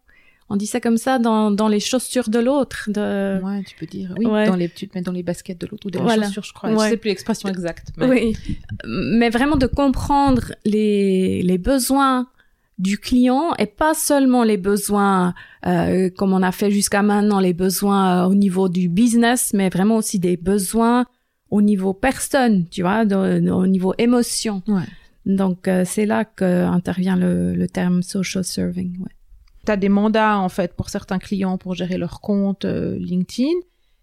on 0.47 0.57
dit 0.57 0.67
ça 0.67 0.79
comme 0.79 0.97
ça 0.97 1.17
dans, 1.17 1.49
dans 1.49 1.67
les 1.67 1.79
chaussures 1.79 2.29
de 2.29 2.37
l'autre 2.37 2.87
de 2.87 3.41
ouais 3.43 3.63
tu 3.63 3.75
peux 3.75 3.87
dire 3.87 4.13
oui 4.17 4.25
dans 4.25 4.55
les 4.55 4.69
tu 4.69 4.87
te 4.87 4.95
mets 4.95 5.01
dans 5.01 5.11
les 5.11 5.23
baskets 5.23 5.59
de 5.59 5.67
l'autre 5.67 5.87
ou 5.87 5.91
dans 5.91 6.05
les 6.05 6.23
chaussures 6.25 6.43
je 6.43 6.53
crois. 6.53 6.69
Ouais. 6.69 6.85
je 6.85 6.89
sais 6.91 6.97
plus 6.97 7.09
l'expression 7.09 7.49
exacte 7.49 7.89
mais... 7.97 8.05
oui. 8.05 8.37
Mais 8.85 9.29
vraiment 9.29 9.55
de 9.55 9.65
comprendre 9.65 10.53
les 10.65 11.41
les 11.41 11.57
besoins 11.57 12.27
du 12.77 12.99
client 12.99 13.53
et 13.57 13.65
pas 13.65 13.93
seulement 13.95 14.43
les 14.43 14.57
besoins 14.57 15.33
euh, 15.65 16.09
comme 16.15 16.33
on 16.33 16.43
a 16.43 16.51
fait 16.51 16.69
jusqu'à 16.69 17.01
maintenant 17.01 17.39
les 17.39 17.53
besoins 17.53 18.25
euh, 18.25 18.29
au 18.29 18.35
niveau 18.35 18.69
du 18.69 18.87
business 18.87 19.51
mais 19.53 19.69
vraiment 19.69 19.95
aussi 19.95 20.19
des 20.19 20.37
besoins 20.37 21.05
au 21.49 21.63
niveau 21.63 21.93
personne 21.93 22.67
tu 22.69 22.81
vois 22.83 23.03
au 23.03 23.65
niveau 23.65 23.95
émotion. 23.97 24.61
Ouais. 24.67 24.83
Donc 25.25 25.67
euh, 25.67 25.83
c'est 25.85 26.05
là 26.05 26.25
que 26.25 26.65
intervient 26.65 27.15
le, 27.15 27.53
le 27.55 27.67
terme 27.67 28.03
social 28.03 28.43
serving 28.43 28.99
ouais. 28.99 29.11
tu 29.65 29.71
as 29.71 29.77
des 29.77 29.89
mandats 29.89 30.37
en 30.37 30.49
fait 30.49 30.73
pour 30.73 30.89
certains 30.89 31.19
clients 31.19 31.57
pour 31.57 31.73
gérer 31.75 31.97
leur 31.97 32.21
compte 32.21 32.65
euh, 32.65 32.97
LinkedIn. 32.99 33.49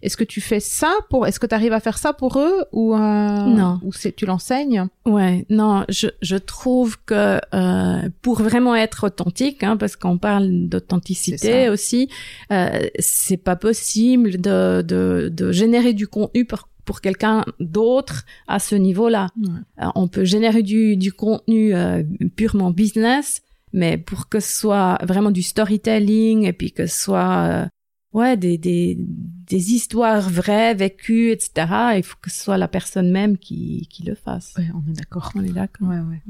Est-ce 0.03 0.17
que 0.17 0.25
tu 0.25 0.41
fais 0.41 0.59
ça 0.59 0.93
pour 1.11 1.29
Est-ce 1.29 1.39
que 1.39 1.47
tu 1.47 1.55
arrives 1.55 1.73
à 1.73 1.79
faire 1.79 1.97
ça 1.97 2.13
pour 2.13 2.41
eux 2.41 2.65
ou 2.73 2.93
euh, 2.93 2.99
non. 2.99 3.79
ou 3.85 3.93
c'est 3.93 4.11
tu 4.11 4.27
l'enseignes? 4.27 4.89
Ouais, 5.07 5.47
non, 5.49 5.85
je 5.89 6.09
je 6.21 6.35
trouve 6.37 6.97
que 7.05 7.39
euh, 7.55 8.09
pour 8.21 8.43
vraiment 8.43 8.75
être 8.75 9.07
authentique, 9.07 9.63
hein, 9.63 9.77
parce 9.77 9.95
qu'on 9.95 10.19
parle 10.19 10.67
d'authenticité 10.67 11.69
aussi, 11.69 12.09
euh, 12.51 12.81
c'est 12.99 13.37
pas 13.37 13.55
possible 13.55 14.41
de, 14.41 14.83
de 14.83 15.31
de 15.33 15.53
générer 15.53 15.93
du 15.93 16.09
contenu 16.09 16.45
pour 16.47 16.69
pour 16.85 17.01
quelqu'un 17.01 17.45
d'autre 17.61 18.25
à 18.49 18.59
ce 18.59 18.75
niveau-là. 18.75 19.29
Ouais. 19.37 19.49
Euh, 19.83 19.89
on 19.95 20.09
peut 20.09 20.25
générer 20.25 20.63
du 20.63 20.97
du 20.97 21.13
contenu 21.13 21.75
euh, 21.75 22.03
purement 22.37 22.71
business, 22.71 23.43
mais 23.73 23.99
pour 23.99 24.29
que 24.29 24.41
ce 24.41 24.53
soit 24.61 24.99
vraiment 25.03 25.31
du 25.31 25.43
storytelling 25.43 26.45
et 26.45 26.53
puis 26.53 26.73
que 26.73 26.87
ce 26.87 27.01
soit 27.01 27.47
euh, 27.47 27.67
ouais 28.13 28.37
des, 28.37 28.59
des, 28.59 28.97
des 28.99 29.73
histoires 29.73 30.29
vraies 30.29 30.75
vécues 30.75 31.31
etc 31.31 31.67
il 31.97 32.03
faut 32.03 32.17
que 32.21 32.31
ce 32.31 32.43
soit 32.43 32.59
la 32.59 32.69
personne 32.69 33.11
même 33.11 33.39
qui, 33.39 33.89
qui 33.91 34.03
le 34.03 34.15
fasse 34.15 34.55
ouais, 34.59 34.69
on 34.75 34.91
est 34.91 34.95
d'accord 34.95 35.33
on 35.35 35.43
est 35.43 35.53
d'accord 35.53 35.89
ouais, 35.89 35.97
ouais. 35.97 36.23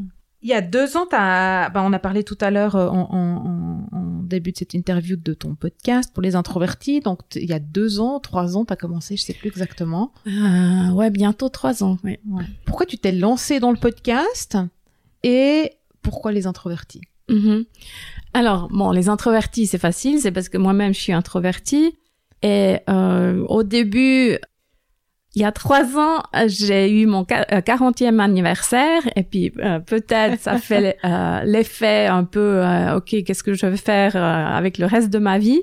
Il 0.42 0.48
y 0.48 0.52
a 0.52 0.60
deux 0.60 0.96
ans 0.96 1.06
as... 1.12 1.70
Ben, 1.70 1.82
on 1.82 1.92
a 1.92 1.98
parlé 1.98 2.24
tout 2.24 2.38
à 2.40 2.50
l'heure 2.50 2.74
en, 2.74 3.08
en, 3.12 3.88
en 3.92 4.22
début 4.22 4.52
de 4.52 4.58
cette 4.58 4.74
interview 4.74 5.16
de 5.16 5.34
ton 5.34 5.54
podcast 5.54 6.12
pour 6.12 6.22
les 6.22 6.34
introvertis 6.36 7.00
donc 7.00 7.20
il 7.34 7.48
y 7.48 7.52
a 7.52 7.58
deux 7.58 8.00
ans 8.00 8.18
trois 8.20 8.56
ans 8.56 8.64
tu 8.64 8.72
as 8.72 8.76
commencé 8.76 9.16
je 9.16 9.22
sais 9.22 9.34
plus 9.34 9.48
exactement 9.48 10.12
euh, 10.26 10.90
ouais 10.90 11.10
bientôt 11.10 11.48
trois 11.48 11.82
ans 11.84 11.98
ouais. 12.04 12.18
pourquoi 12.64 12.86
tu 12.86 12.98
t'es 12.98 13.12
lancé 13.12 13.60
dans 13.60 13.70
le 13.70 13.76
podcast 13.76 14.56
et 15.22 15.72
pourquoi 16.02 16.32
les 16.32 16.46
introvertis? 16.46 17.02
Mm 17.28 17.36
-hmm. 17.36 17.64
Alors, 18.34 18.68
bon, 18.68 18.90
les 18.92 19.08
introvertis, 19.08 19.66
c'est 19.66 19.78
facile, 19.78 20.18
c'est 20.20 20.32
parce 20.32 20.48
que 20.48 20.58
moi-même, 20.58 20.92
je 20.94 21.00
suis 21.00 21.12
introvertie. 21.12 21.94
Et 22.42 22.78
euh, 22.88 23.44
au 23.48 23.62
début, 23.62 24.38
il 25.34 25.40
y 25.40 25.44
a 25.44 25.52
trois 25.52 25.96
ans, 25.98 26.22
j'ai 26.46 26.90
eu 26.90 27.06
mon 27.06 27.22
40e 27.22 28.18
anniversaire 28.18 29.02
et 29.16 29.22
puis 29.22 29.52
euh, 29.58 29.78
peut-être 29.78 30.40
ça 30.40 30.58
fait 30.58 30.98
euh, 31.04 31.42
l'effet 31.44 32.06
un 32.06 32.24
peu, 32.24 32.62
euh, 32.62 32.96
ok, 32.96 33.24
qu'est-ce 33.24 33.42
que 33.42 33.54
je 33.54 33.64
vais 33.64 33.78
faire 33.78 34.14
euh, 34.14 34.20
avec 34.20 34.76
le 34.76 34.84
reste 34.86 35.08
de 35.10 35.18
ma 35.18 35.38
vie? 35.38 35.62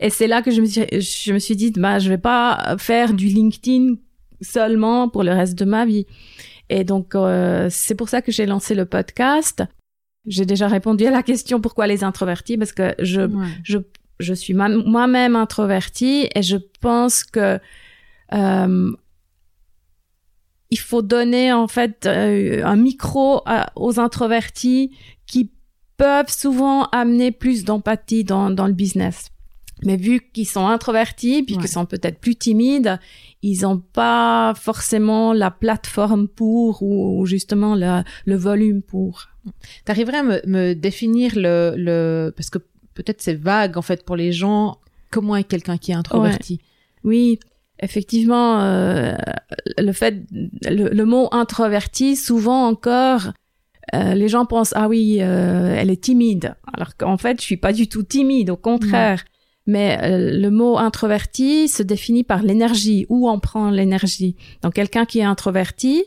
Et 0.00 0.10
c'est 0.10 0.26
là 0.26 0.42
que 0.42 0.50
je 0.50 0.60
me 0.60 0.66
suis, 0.66 0.84
je 0.92 1.32
me 1.32 1.38
suis 1.38 1.56
dit, 1.56 1.70
bah, 1.70 1.98
je 1.98 2.10
vais 2.10 2.18
pas 2.18 2.76
faire 2.78 3.14
du 3.14 3.26
LinkedIn 3.28 3.94
seulement 4.42 5.08
pour 5.08 5.22
le 5.22 5.32
reste 5.32 5.58
de 5.58 5.64
ma 5.64 5.86
vie. 5.86 6.06
Et 6.68 6.84
donc, 6.84 7.14
euh, 7.14 7.68
c'est 7.70 7.94
pour 7.94 8.10
ça 8.10 8.20
que 8.20 8.32
j'ai 8.32 8.44
lancé 8.44 8.74
le 8.74 8.84
podcast. 8.84 9.64
J'ai 10.26 10.44
déjà 10.44 10.68
répondu 10.68 11.06
à 11.06 11.10
la 11.10 11.22
question 11.22 11.60
pourquoi 11.60 11.86
les 11.86 12.04
introvertis? 12.04 12.58
Parce 12.58 12.72
que 12.72 12.94
je 12.98 13.22
ouais. 13.22 13.46
je 13.62 13.78
je 14.18 14.32
suis 14.32 14.54
moi-même 14.54 15.36
introvertie 15.36 16.28
et 16.34 16.42
je 16.42 16.56
pense 16.80 17.22
que 17.22 17.60
euh, 18.32 18.92
il 20.70 20.78
faut 20.78 21.02
donner 21.02 21.52
en 21.52 21.68
fait 21.68 22.06
euh, 22.06 22.64
un 22.64 22.76
micro 22.76 23.42
à, 23.46 23.72
aux 23.76 24.00
introvertis 24.00 24.90
qui 25.26 25.50
peuvent 25.96 26.30
souvent 26.30 26.84
amener 26.86 27.30
plus 27.30 27.64
d'empathie 27.64 28.24
dans, 28.24 28.50
dans 28.50 28.66
le 28.66 28.72
business. 28.72 29.30
Mais 29.84 29.96
vu 29.96 30.22
qu'ils 30.32 30.48
sont 30.48 30.66
introvertis, 30.66 31.42
puis 31.42 31.54
ouais. 31.54 31.60
qu'ils 31.60 31.70
sont 31.70 31.84
peut-être 31.84 32.18
plus 32.18 32.34
timides, 32.34 32.98
ils 33.42 33.60
n'ont 33.60 33.78
pas 33.78 34.54
forcément 34.56 35.34
la 35.34 35.50
plateforme 35.50 36.28
pour 36.28 36.82
ou, 36.82 37.20
ou 37.20 37.26
justement 37.26 37.74
le, 37.74 38.02
le 38.24 38.36
volume 38.36 38.80
pour. 38.80 39.26
T'arriverais 39.84 40.18
à 40.18 40.22
me, 40.22 40.40
me 40.46 40.74
définir 40.74 41.32
le, 41.36 41.74
le 41.76 42.32
parce 42.34 42.48
que 42.50 42.58
peut-être 42.94 43.20
c'est 43.20 43.34
vague 43.34 43.76
en 43.76 43.82
fait 43.82 44.04
pour 44.04 44.16
les 44.16 44.32
gens. 44.32 44.78
Comment 45.10 45.36
est 45.36 45.44
quelqu'un 45.44 45.76
qui 45.76 45.92
est 45.92 45.94
introverti? 45.94 46.54
Ouais. 46.54 46.60
Oui, 47.04 47.38
effectivement, 47.80 48.60
euh, 48.60 49.14
le 49.78 49.92
fait, 49.92 50.22
le, 50.30 50.88
le, 50.88 51.04
mot 51.04 51.28
introverti, 51.32 52.16
souvent 52.16 52.66
encore, 52.66 53.32
euh, 53.94 54.14
les 54.14 54.28
gens 54.28 54.46
pensent 54.46 54.72
ah 54.74 54.88
oui, 54.88 55.18
euh, 55.20 55.74
elle 55.76 55.90
est 55.90 56.02
timide. 56.02 56.54
Alors 56.72 56.96
qu'en 56.96 57.16
fait, 57.16 57.40
je 57.40 57.44
suis 57.44 57.56
pas 57.56 57.72
du 57.72 57.88
tout 57.88 58.02
timide, 58.02 58.50
au 58.50 58.56
contraire. 58.56 59.18
Ouais. 59.18 59.30
Mais 59.68 59.98
euh, 60.02 60.38
le 60.38 60.50
mot 60.50 60.78
introverti 60.78 61.68
se 61.68 61.82
définit 61.82 62.24
par 62.24 62.42
l'énergie, 62.42 63.06
où 63.08 63.28
on 63.28 63.40
prend 63.40 63.70
l'énergie? 63.70 64.36
Donc 64.62 64.74
quelqu'un 64.74 65.04
qui 65.04 65.18
est 65.18 65.24
introverti 65.24 66.04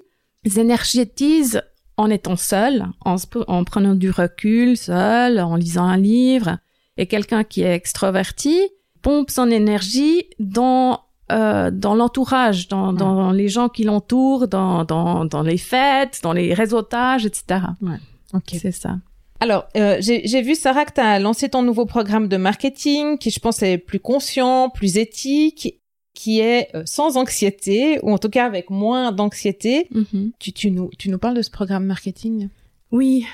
énergétise 0.58 1.62
en 1.98 2.10
étant 2.10 2.38
seul, 2.38 2.86
en, 3.04 3.18
en 3.48 3.64
prenant 3.66 3.96
du 3.96 4.10
recul, 4.10 4.78
seul, 4.78 5.40
en 5.40 5.56
lisant 5.56 5.84
un 5.84 5.98
livre. 5.98 6.58
Et 6.98 7.08
quelqu'un 7.08 7.44
qui 7.44 7.62
est 7.62 7.74
extroverti 7.74 8.58
pompe 9.02 9.30
son 9.30 9.50
énergie 9.50 10.26
dans 10.40 11.02
euh, 11.32 11.72
dans 11.72 11.96
l'entourage, 11.96 12.68
dans, 12.68 12.92
ouais. 12.92 12.98
dans 12.98 13.32
les 13.32 13.50
gens 13.50 13.70
qui 13.70 13.84
l'entourent, 13.84 14.48
dans, 14.48 14.84
dans, 14.84 15.26
dans 15.26 15.42
les 15.42 15.58
fêtes, 15.58 16.20
dans 16.24 16.34
les 16.34 16.54
réseautages, 16.54 17.26
etc. 17.26 17.62
Ouais. 17.82 17.98
Ok. 18.34 18.56
C'est 18.62 18.72
ça. 18.72 18.98
Alors, 19.40 19.68
euh, 19.78 19.98
j'ai 20.02 20.42
vu, 20.42 20.56
Sarah, 20.56 20.86
que 20.86 20.94
tu 20.94 21.02
as 21.02 21.20
lancé 21.20 21.48
ton 21.48 21.62
nouveau 21.62 21.86
programme 21.86 22.28
de 22.28 22.38
marketing 22.38 23.18
qui, 23.18 23.30
je 23.30 23.40
pense, 23.40 23.64
est 23.64 23.78
plus 23.78 24.00
conscient, 24.00 24.70
plus 24.70 24.98
éthique, 24.98 25.80
qui 26.14 26.42
est 26.42 26.68
euh, 26.76 26.84
sans 26.86 27.16
anxiété, 27.16 28.00
ou 28.04 28.12
en 28.12 28.18
tout 28.18 28.30
cas 28.30 28.46
avec 28.46 28.70
moins 28.70 29.14
d'anxiété. 29.14 29.88
Mm 29.92 30.02
-hmm. 30.02 30.32
tu, 30.40 30.52
tu, 30.52 30.72
nous, 30.72 30.90
tu 30.98 31.10
nous 31.10 31.18
parles 31.18 31.38
de 31.38 31.42
ce 31.42 31.52
programme 31.52 31.86
marketing? 31.86 32.50
Oui. 32.92 33.26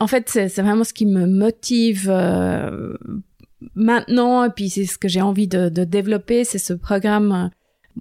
En 0.00 0.06
fait, 0.06 0.28
c'est 0.28 0.62
vraiment 0.62 0.84
ce 0.84 0.92
qui 0.92 1.06
me 1.06 1.26
motive 1.26 2.08
euh, 2.08 2.96
maintenant, 3.74 4.44
et 4.44 4.50
puis 4.50 4.70
c'est 4.70 4.86
ce 4.86 4.98
que 4.98 5.08
j'ai 5.08 5.20
envie 5.20 5.48
de, 5.48 5.68
de 5.68 5.84
développer, 5.84 6.44
c'est 6.44 6.58
ce 6.58 6.72
programme, 6.72 7.32
euh, 7.32 7.48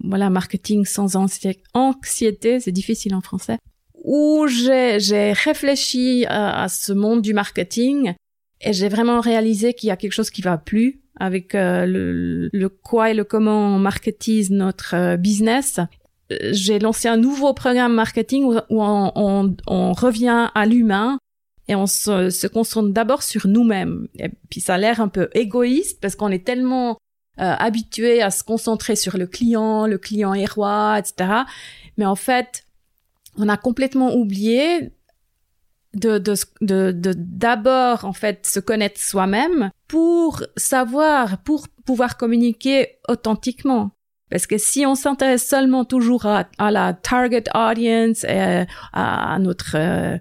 voilà, 0.03 0.29
marketing 0.29 0.85
sans 0.85 1.15
anxiété, 1.15 2.59
c'est 2.59 2.71
difficile 2.71 3.15
en 3.15 3.21
français, 3.21 3.57
où 4.03 4.45
j'ai 4.47 5.33
réfléchi 5.33 6.25
à, 6.27 6.63
à, 6.63 6.67
ce 6.67 6.93
monde 6.93 7.21
du 7.21 7.33
marketing 7.33 8.13
et 8.61 8.73
j'ai 8.73 8.89
vraiment 8.89 9.19
réalisé 9.19 9.73
qu'il 9.73 9.87
y 9.87 9.91
a 9.91 9.97
quelque 9.97 10.13
chose 10.13 10.29
qui 10.29 10.41
va 10.41 10.57
plus 10.57 11.01
avec 11.19 11.55
euh, 11.55 11.85
le, 11.85 12.49
le, 12.51 12.69
quoi 12.69 13.09
et 13.11 13.13
le 13.13 13.23
comment 13.23 13.75
on 13.75 13.79
marketise 13.79 14.51
notre 14.51 14.95
euh, 14.95 15.17
business. 15.17 15.79
J'ai 16.29 16.77
lancé 16.77 17.07
un 17.07 17.17
nouveau 17.17 17.53
programme 17.53 17.93
marketing 17.93 18.43
où, 18.43 18.53
où 18.69 18.83
on, 18.83 19.11
on, 19.15 19.55
on 19.65 19.93
revient 19.93 20.49
à 20.53 20.65
l'humain 20.65 21.17
et 21.67 21.75
on 21.75 21.85
se, 21.85 22.29
se 22.29 22.47
concentre 22.47 22.89
d'abord 22.89 23.23
sur 23.23 23.47
nous-mêmes. 23.47 24.07
Et 24.19 24.29
puis 24.49 24.61
ça 24.61 24.75
a 24.75 24.77
l'air 24.77 25.01
un 25.01 25.07
peu 25.07 25.29
égoïste 25.33 25.99
parce 26.01 26.15
qu'on 26.15 26.31
est 26.31 26.45
tellement 26.45 26.97
euh, 27.39 27.53
habitué 27.57 28.21
à 28.21 28.31
se 28.31 28.43
concentrer 28.43 28.95
sur 28.95 29.17
le 29.17 29.27
client, 29.27 29.85
le 29.85 29.97
client 29.97 30.33
est 30.33 30.51
roi, 30.51 30.97
etc. 30.99 31.41
Mais 31.97 32.05
en 32.05 32.15
fait, 32.15 32.65
on 33.37 33.49
a 33.49 33.57
complètement 33.57 34.15
oublié 34.15 34.91
de 35.93 36.17
de 36.17 36.35
de 36.91 37.13
d'abord 37.15 38.05
en 38.05 38.13
fait 38.13 38.45
se 38.45 38.59
connaître 38.59 38.99
soi-même 38.99 39.71
pour 39.87 40.43
savoir 40.55 41.41
pour 41.43 41.67
pouvoir 41.85 42.17
communiquer 42.17 42.99
authentiquement 43.07 43.91
parce 44.29 44.47
que 44.47 44.57
si 44.57 44.85
on 44.85 44.95
s'intéresse 44.95 45.47
seulement 45.47 45.85
toujours 45.85 46.25
à, 46.25 46.45
à 46.57 46.71
la 46.71 46.93
target 46.93 47.45
audience 47.55 48.25
et 48.25 48.65
à, 48.93 49.33
à 49.33 49.39
notre 49.39 49.75
euh, 49.75 50.17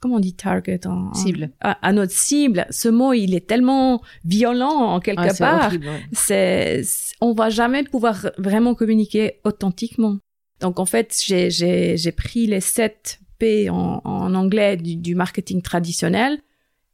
comment 0.00 0.16
on 0.16 0.20
dit 0.20 0.34
target 0.34 0.86
en, 0.86 1.12
cible. 1.14 1.50
À, 1.60 1.72
à, 1.86 1.92
notre 1.92 2.12
cible. 2.12 2.66
Ce 2.70 2.88
mot 2.88 3.12
il 3.12 3.34
est 3.34 3.46
tellement 3.46 4.02
violent 4.24 4.94
en 4.94 5.00
quelque 5.00 5.30
ah, 5.30 5.34
part. 5.34 5.72
c'est 6.12 6.78
ouais. 6.78 6.84
on 7.20 7.32
va 7.32 7.50
jamais 7.50 7.84
pouvoir 7.84 8.30
vraiment 8.38 8.74
communiquer 8.74 9.40
authentiquement. 9.44 10.18
Donc 10.60 10.78
en 10.78 10.86
fait 10.86 11.20
j'ai 11.24 11.50
j'ai 11.50 11.96
j'ai 11.96 12.12
pris 12.12 12.46
les 12.46 12.60
sept 12.60 13.20
P 13.38 13.70
en, 13.70 14.00
en 14.04 14.34
anglais 14.34 14.76
du, 14.76 14.96
du, 14.96 15.14
marketing 15.14 15.62
traditionnel 15.62 16.38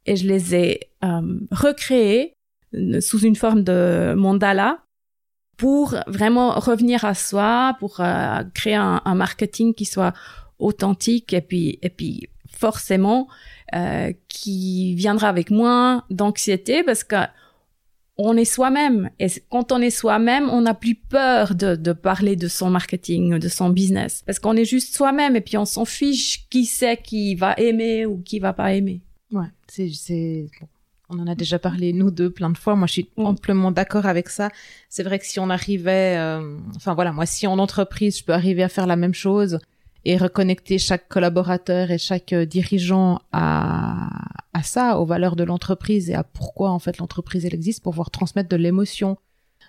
et 0.05 0.15
je 0.15 0.27
les 0.27 0.55
ai 0.55 0.79
euh, 1.03 1.39
recréés 1.51 2.33
sous 2.99 3.19
une 3.19 3.35
forme 3.35 3.63
de 3.63 4.13
mandala 4.15 4.79
pour 5.57 5.95
vraiment 6.07 6.51
revenir 6.59 7.05
à 7.05 7.13
soi, 7.13 7.75
pour 7.79 7.99
euh, 7.99 8.43
créer 8.53 8.75
un, 8.75 9.01
un, 9.05 9.15
marketing 9.15 9.73
qui 9.73 9.85
soit 9.85 10.13
authentique 10.59 11.33
et 11.33 11.41
puis 11.41 11.79
et 11.81 11.89
puis 11.89 12.29
forcément 12.47 13.27
euh, 13.75 14.13
qui 14.27 14.95
viendra 14.95 15.29
avec 15.29 15.49
moins 15.49 16.03
d'anxiété 16.09 16.83
parce 16.83 17.03
que 17.03 17.15
on 18.17 18.37
est 18.37 18.45
soi-même 18.45 19.09
et 19.19 19.27
quand 19.49 19.73
on 19.73 19.81
est 19.81 19.89
soi-même, 19.89 20.49
on 20.49 20.61
n'a 20.61 20.73
plus 20.73 20.95
peur 20.95 21.53
de, 21.53 21.75
de 21.75 21.91
parler 21.91 22.37
de 22.37 22.47
son 22.47 22.69
marketing, 22.69 23.39
de 23.39 23.47
son 23.49 23.69
business 23.69 24.23
parce 24.25 24.39
qu'on 24.39 24.55
est 24.55 24.65
juste 24.65 24.95
soi-même 24.95 25.35
et 25.35 25.41
puis 25.41 25.57
on 25.57 25.65
s'en 25.65 25.83
fiche 25.83 26.47
qui 26.49 26.65
sait 26.65 26.97
qui 26.97 27.35
va 27.35 27.53
aimer 27.57 28.05
ou 28.05 28.19
qui 28.19 28.39
va 28.39 28.53
pas 28.53 28.73
aimer. 28.73 29.01
Ouais, 29.31 29.47
c'est 29.67 29.89
c'est 29.89 30.47
bon. 30.61 30.67
On 31.09 31.19
en 31.19 31.27
a 31.27 31.35
déjà 31.35 31.59
parlé 31.59 31.93
nous 31.93 32.09
deux 32.09 32.29
plein 32.29 32.49
de 32.49 32.57
fois. 32.57 32.75
Moi, 32.75 32.87
je 32.87 32.93
suis 32.93 33.09
amplement 33.17 33.71
d'accord 33.71 34.05
avec 34.05 34.29
ça. 34.29 34.49
C'est 34.89 35.03
vrai 35.03 35.19
que 35.19 35.25
si 35.25 35.39
on 35.39 35.49
arrivait, 35.49 36.17
euh, 36.17 36.57
enfin 36.75 36.95
voilà, 36.95 37.11
moi, 37.11 37.25
si 37.25 37.45
en 37.45 37.59
entreprise, 37.59 38.17
je 38.17 38.23
peux 38.23 38.33
arriver 38.33 38.63
à 38.63 38.69
faire 38.69 38.87
la 38.87 38.95
même 38.95 39.13
chose 39.13 39.59
et 40.05 40.17
reconnecter 40.17 40.77
chaque 40.77 41.07
collaborateur 41.09 41.91
et 41.91 41.97
chaque 41.97 42.33
euh, 42.33 42.45
dirigeant 42.45 43.19
à, 43.31 44.09
à 44.53 44.63
ça, 44.63 44.99
aux 44.99 45.05
valeurs 45.05 45.35
de 45.35 45.43
l'entreprise 45.43 46.09
et 46.09 46.13
à 46.13 46.23
pourquoi 46.23 46.71
en 46.71 46.79
fait 46.79 46.97
l'entreprise 46.99 47.45
elle 47.45 47.55
existe 47.55 47.83
pour 47.83 47.91
pouvoir 47.93 48.11
transmettre 48.11 48.49
de 48.49 48.55
l'émotion 48.55 49.17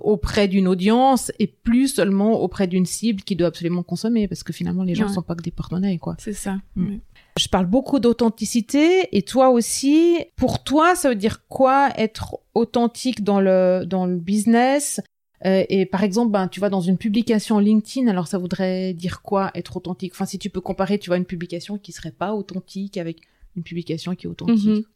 auprès 0.00 0.46
d'une 0.46 0.68
audience 0.68 1.32
et 1.38 1.46
plus 1.46 1.88
seulement 1.88 2.40
auprès 2.40 2.66
d'une 2.66 2.86
cible 2.86 3.22
qui 3.22 3.34
doit 3.34 3.48
absolument 3.48 3.82
consommer 3.82 4.28
parce 4.28 4.42
que 4.42 4.52
finalement 4.52 4.82
les 4.82 4.94
gens 4.94 5.08
ne 5.08 5.12
sont 5.12 5.22
pas 5.22 5.34
que 5.34 5.42
des 5.42 5.50
porte-monnaies 5.50 5.98
quoi. 5.98 6.16
C'est 6.18 6.32
ça. 6.32 6.56
Mm. 6.74 6.96
Je 7.38 7.48
parle 7.48 7.66
beaucoup 7.66 7.98
d'authenticité 7.98 9.08
et 9.16 9.22
toi 9.22 9.50
aussi. 9.50 10.18
Pour 10.36 10.64
toi, 10.64 10.94
ça 10.94 11.10
veut 11.10 11.16
dire 11.16 11.46
quoi 11.48 11.90
être 11.96 12.38
authentique 12.54 13.24
dans 13.24 13.40
le 13.40 13.84
dans 13.86 14.06
le 14.06 14.16
business? 14.16 15.00
Euh, 15.46 15.64
et 15.68 15.86
par 15.86 16.02
exemple, 16.02 16.32
ben, 16.32 16.48
tu 16.48 16.60
vas 16.60 16.68
dans 16.68 16.80
une 16.80 16.98
publication 16.98 17.58
LinkedIn, 17.58 18.08
alors 18.08 18.26
ça 18.26 18.38
voudrait 18.38 18.92
dire 18.94 19.22
quoi 19.22 19.50
être 19.54 19.76
authentique? 19.76 20.12
Enfin, 20.14 20.26
si 20.26 20.38
tu 20.38 20.50
peux 20.50 20.60
comparer, 20.60 20.98
tu 20.98 21.10
vois, 21.10 21.16
une 21.16 21.24
publication 21.24 21.78
qui 21.78 21.92
serait 21.92 22.10
pas 22.10 22.34
authentique 22.34 22.96
avec 22.96 23.18
une 23.56 23.62
publication 23.62 24.14
qui 24.14 24.26
est 24.26 24.30
authentique. 24.30 24.86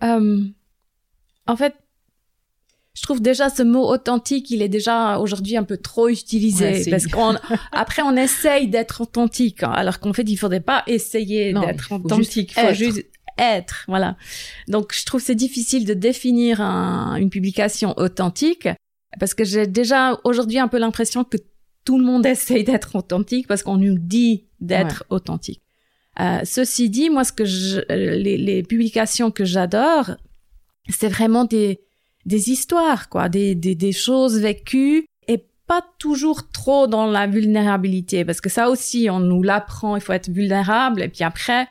Mm 0.00 0.52
en 1.46 1.56
fait, 1.56 1.74
je 2.94 3.02
trouve 3.02 3.22
déjà 3.22 3.48
ce 3.48 3.62
mot 3.62 3.88
authentique, 3.88 4.50
il 4.50 4.62
est 4.62 4.68
déjà 4.68 5.18
aujourd'hui 5.18 5.56
un 5.56 5.64
peu 5.64 5.78
trop 5.78 6.08
utilisé 6.08 6.84
parce 6.90 7.06
qu'on 7.06 7.36
après 7.72 8.02
on 8.02 8.16
essaye 8.16 8.68
d'être 8.68 9.00
authentique, 9.00 9.62
hein, 9.62 9.70
alors 9.70 9.98
qu'en 9.98 10.12
fait 10.12 10.28
il 10.28 10.36
faudrait 10.36 10.60
pas 10.60 10.82
essayer 10.86 11.52
d'être 11.52 11.92
authentique, 11.92 12.52
il 12.56 12.66
faut 12.66 12.74
juste 12.74 13.06
être, 13.38 13.84
voilà. 13.88 14.16
Donc 14.68 14.94
je 14.94 15.06
trouve 15.06 15.22
c'est 15.22 15.34
difficile 15.34 15.86
de 15.86 15.94
définir 15.94 16.60
un, 16.60 17.16
une 17.16 17.30
publication 17.30 17.94
authentique 17.96 18.68
parce 19.18 19.34
que 19.34 19.44
j'ai 19.44 19.66
déjà 19.66 20.18
aujourd'hui 20.24 20.58
un 20.58 20.68
peu 20.68 20.78
l'impression 20.78 21.24
que 21.24 21.36
tout 21.84 21.98
le 21.98 22.04
monde 22.04 22.26
essaye 22.34 22.64
d'être 22.64 22.96
authentique 22.96 23.46
parce 23.46 23.62
qu'on 23.62 23.76
nous 23.76 23.98
dit 23.98 24.46
d'être 24.60 25.04
authentique. 25.10 25.62
Euh, 26.20 26.40
ceci 26.44 26.90
dit, 26.90 27.08
moi, 27.08 27.24
ce 27.24 27.32
que 27.32 27.44
je, 27.44 27.80
les, 27.88 28.36
les 28.36 28.62
publications 28.62 29.30
que 29.30 29.44
j'adore, 29.44 30.12
c'est 30.88 31.08
vraiment 31.08 31.44
des, 31.44 31.80
des 32.26 32.50
histoires, 32.50 33.08
quoi, 33.08 33.28
des, 33.28 33.54
des, 33.54 33.74
des 33.74 33.92
choses 33.92 34.38
vécues 34.38 35.06
et 35.26 35.46
pas 35.66 35.82
toujours 35.98 36.50
trop 36.50 36.86
dans 36.86 37.06
la 37.06 37.26
vulnérabilité. 37.26 38.24
Parce 38.24 38.40
que 38.40 38.50
ça 38.50 38.68
aussi, 38.68 39.08
on 39.10 39.20
nous 39.20 39.42
l'apprend, 39.42 39.96
il 39.96 40.02
faut 40.02 40.12
être 40.12 40.30
vulnérable. 40.30 41.02
Et 41.02 41.08
puis 41.08 41.24
après, 41.24 41.66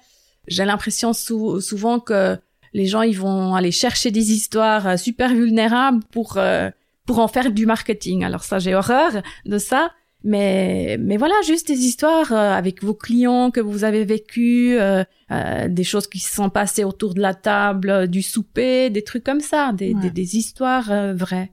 j'ai 0.48 0.66
l'impression 0.66 1.14
souvent 1.14 2.00
que 2.00 2.38
les 2.74 2.88
gens, 2.88 3.04
ils 3.04 3.18
vont 3.18 3.54
aller 3.54 3.72
chercher 3.72 4.12
des 4.12 4.32
histoires 4.32 4.98
super 4.98 5.30
vulnérables 5.30 6.04
pour 6.12 6.38
euh, 6.38 6.70
pour 7.12 7.20
en 7.20 7.28
faire 7.28 7.52
du 7.52 7.66
marketing. 7.66 8.24
Alors 8.24 8.46
ça, 8.46 8.58
j'ai 8.58 8.74
horreur 8.74 9.22
de 9.46 9.58
ça. 9.58 9.92
Mais, 10.24 10.98
mais 10.98 11.18
voilà, 11.18 11.34
juste 11.46 11.68
des 11.68 11.80
histoires 11.80 12.32
euh, 12.32 12.54
avec 12.54 12.82
vos 12.84 12.94
clients 12.94 13.52
que 13.52 13.60
vous 13.60 13.84
avez 13.84 14.06
vécu, 14.06 14.80
euh, 14.80 15.04
euh, 15.32 15.68
des 15.68 15.84
choses 15.84 16.08
qui 16.08 16.20
se 16.20 16.34
sont 16.34 16.50
passées 16.50 16.86
autour 16.86 17.14
de 17.14 17.20
la 17.20 17.34
table, 17.34 18.08
du 18.08 18.22
souper, 18.22 18.90
des 18.90 19.04
trucs 19.04 19.26
comme 19.26 19.42
ça, 19.42 19.74
des, 19.74 19.94
des, 19.94 20.10
des, 20.10 20.38
histoires 20.38 21.14
vraies. 21.16 21.52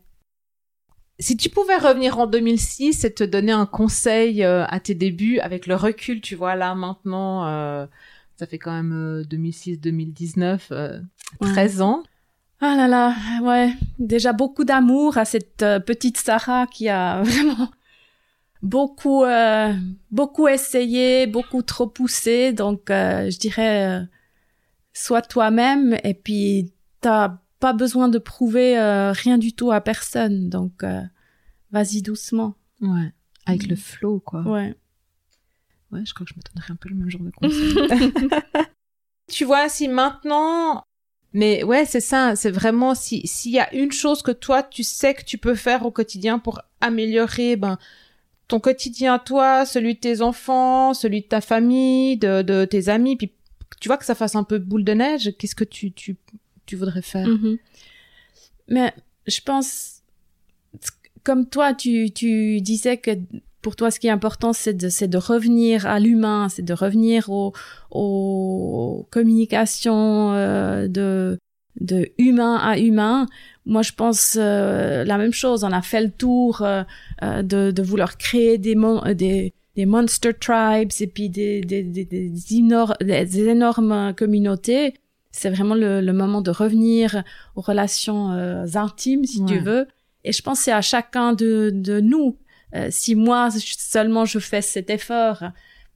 Si 1.18 1.36
tu 1.36 1.48
pouvais 1.48 1.78
revenir 1.78 2.20
en 2.20 2.28
2006 2.28 3.04
et 3.04 3.12
te 3.12 3.24
donner 3.24 3.50
un 3.50 3.66
conseil 3.66 4.44
à 4.44 4.78
tes 4.78 4.94
débuts, 4.94 5.40
avec 5.40 5.66
le 5.66 5.74
recul, 5.74 6.20
tu 6.20 6.36
vois, 6.36 6.54
là 6.54 6.76
maintenant, 6.76 7.88
ça 8.36 8.46
fait 8.46 8.58
quand 8.58 8.70
même 8.72 9.24
2006-2019, 9.28 11.00
13 11.40 11.82
ans. 11.82 12.04
Ah 12.60 12.74
là 12.74 12.88
là, 12.88 13.14
ouais, 13.42 13.72
déjà 14.00 14.32
beaucoup 14.32 14.64
d'amour 14.64 15.16
à 15.16 15.24
cette 15.24 15.62
euh, 15.62 15.78
petite 15.78 16.16
Sarah 16.16 16.66
qui 16.66 16.88
a 16.88 17.22
vraiment 17.22 17.70
beaucoup 18.62 19.22
euh, 19.22 19.72
beaucoup 20.10 20.48
essayé, 20.48 21.28
beaucoup 21.28 21.62
trop 21.62 21.86
poussé. 21.86 22.52
Donc 22.52 22.90
euh, 22.90 23.30
je 23.30 23.38
dirais 23.38 24.06
sois 24.92 25.22
toi-même 25.22 25.96
et 26.02 26.14
puis 26.14 26.72
t'as 27.00 27.38
pas 27.60 27.72
besoin 27.72 28.08
de 28.08 28.18
prouver 28.18 28.76
rien 29.12 29.38
du 29.38 29.52
tout 29.52 29.70
à 29.70 29.80
personne. 29.80 30.48
Donc 30.48 30.82
vas-y 31.70 32.02
doucement. 32.02 32.56
Ouais, 32.80 33.12
avec 33.46 33.68
le 33.68 33.76
flow 33.76 34.18
quoi. 34.18 34.42
Ouais. 34.42 34.74
Ouais, 35.90 36.04
je 36.04 36.12
crois 36.12 36.26
que 36.26 36.32
je 36.32 36.38
me 36.38 36.42
donnerais 36.42 36.72
un 36.72 36.76
peu 36.76 36.88
le 36.88 36.96
même 36.96 37.08
genre 37.08 37.22
de 37.22 37.30
conseil. 37.30 38.30
tu 39.28 39.44
vois, 39.44 39.68
si 39.68 39.88
maintenant 39.88 40.84
mais 41.32 41.62
ouais, 41.62 41.84
c'est 41.84 42.00
ça. 42.00 42.36
C'est 42.36 42.50
vraiment 42.50 42.94
si 42.94 43.26
s'il 43.26 43.52
y 43.52 43.58
a 43.58 43.72
une 43.74 43.92
chose 43.92 44.22
que 44.22 44.30
toi 44.30 44.62
tu 44.62 44.82
sais 44.82 45.14
que 45.14 45.24
tu 45.24 45.38
peux 45.38 45.54
faire 45.54 45.84
au 45.84 45.90
quotidien 45.90 46.38
pour 46.38 46.60
améliorer 46.80 47.56
ben 47.56 47.78
ton 48.48 48.60
quotidien 48.60 49.18
toi, 49.18 49.66
celui 49.66 49.94
de 49.94 50.00
tes 50.00 50.22
enfants, 50.22 50.94
celui 50.94 51.20
de 51.20 51.26
ta 51.26 51.42
famille, 51.42 52.16
de, 52.16 52.40
de 52.42 52.64
tes 52.64 52.88
amis, 52.88 53.16
puis 53.16 53.32
tu 53.80 53.88
vois 53.88 53.98
que 53.98 54.06
ça 54.06 54.14
fasse 54.14 54.34
un 54.34 54.44
peu 54.44 54.58
boule 54.58 54.84
de 54.84 54.94
neige. 54.94 55.32
Qu'est-ce 55.38 55.54
que 55.54 55.64
tu 55.64 55.92
tu 55.92 56.16
tu 56.66 56.76
voudrais 56.76 57.02
faire? 57.02 57.26
Mm-hmm. 57.26 57.58
Mais 58.68 58.94
je 59.26 59.40
pense 59.42 60.02
comme 61.24 61.46
toi, 61.46 61.74
tu 61.74 62.10
tu 62.10 62.60
disais 62.62 62.96
que 62.96 63.10
pour 63.62 63.76
toi, 63.76 63.90
ce 63.90 63.98
qui 63.98 64.06
est 64.06 64.10
important, 64.10 64.52
c'est 64.52 64.74
de, 64.74 64.88
c'est 64.88 65.08
de 65.08 65.18
revenir 65.18 65.86
à 65.86 65.98
l'humain, 65.98 66.48
c'est 66.48 66.62
de 66.62 66.74
revenir 66.74 67.28
aux, 67.30 67.52
aux 67.90 69.06
communications 69.10 70.32
euh, 70.32 70.86
de, 70.86 71.38
de 71.80 72.08
humain 72.18 72.56
à 72.56 72.78
humain. 72.78 73.26
Moi, 73.66 73.82
je 73.82 73.92
pense 73.92 74.36
euh, 74.38 75.04
la 75.04 75.18
même 75.18 75.32
chose. 75.32 75.64
On 75.64 75.72
a 75.72 75.82
fait 75.82 76.02
le 76.02 76.10
tour 76.10 76.62
euh, 76.62 76.82
euh 77.22 77.42
de, 77.42 77.70
de 77.70 77.82
vouloir 77.82 78.16
créer 78.16 78.58
des, 78.58 78.76
des, 79.14 79.54
des 79.74 79.86
monster 79.86 80.32
tribes 80.34 80.90
et 81.00 81.06
puis 81.06 81.28
des, 81.28 81.60
des, 81.60 81.82
des, 81.82 82.04
des, 82.04 82.30
des 82.30 83.48
énormes 83.48 84.14
communautés. 84.16 84.94
C'est 85.30 85.50
vraiment 85.50 85.74
le, 85.74 86.00
le, 86.00 86.12
moment 86.12 86.40
de 86.40 86.50
revenir 86.50 87.22
aux 87.54 87.60
relations 87.60 88.32
euh, 88.32 88.64
intimes, 88.74 89.24
si 89.24 89.44
tu 89.44 89.58
veux. 89.58 89.86
Et 90.24 90.32
je 90.32 90.42
pense 90.42 90.60
c'est 90.60 90.72
à 90.72 90.80
chacun 90.80 91.32
de, 91.32 91.70
de 91.72 92.00
nous 92.00 92.36
euh, 92.74 92.88
si 92.90 93.14
moi 93.14 93.48
seulement 93.52 94.24
je 94.24 94.38
fais 94.38 94.62
cet 94.62 94.90
effort, 94.90 95.42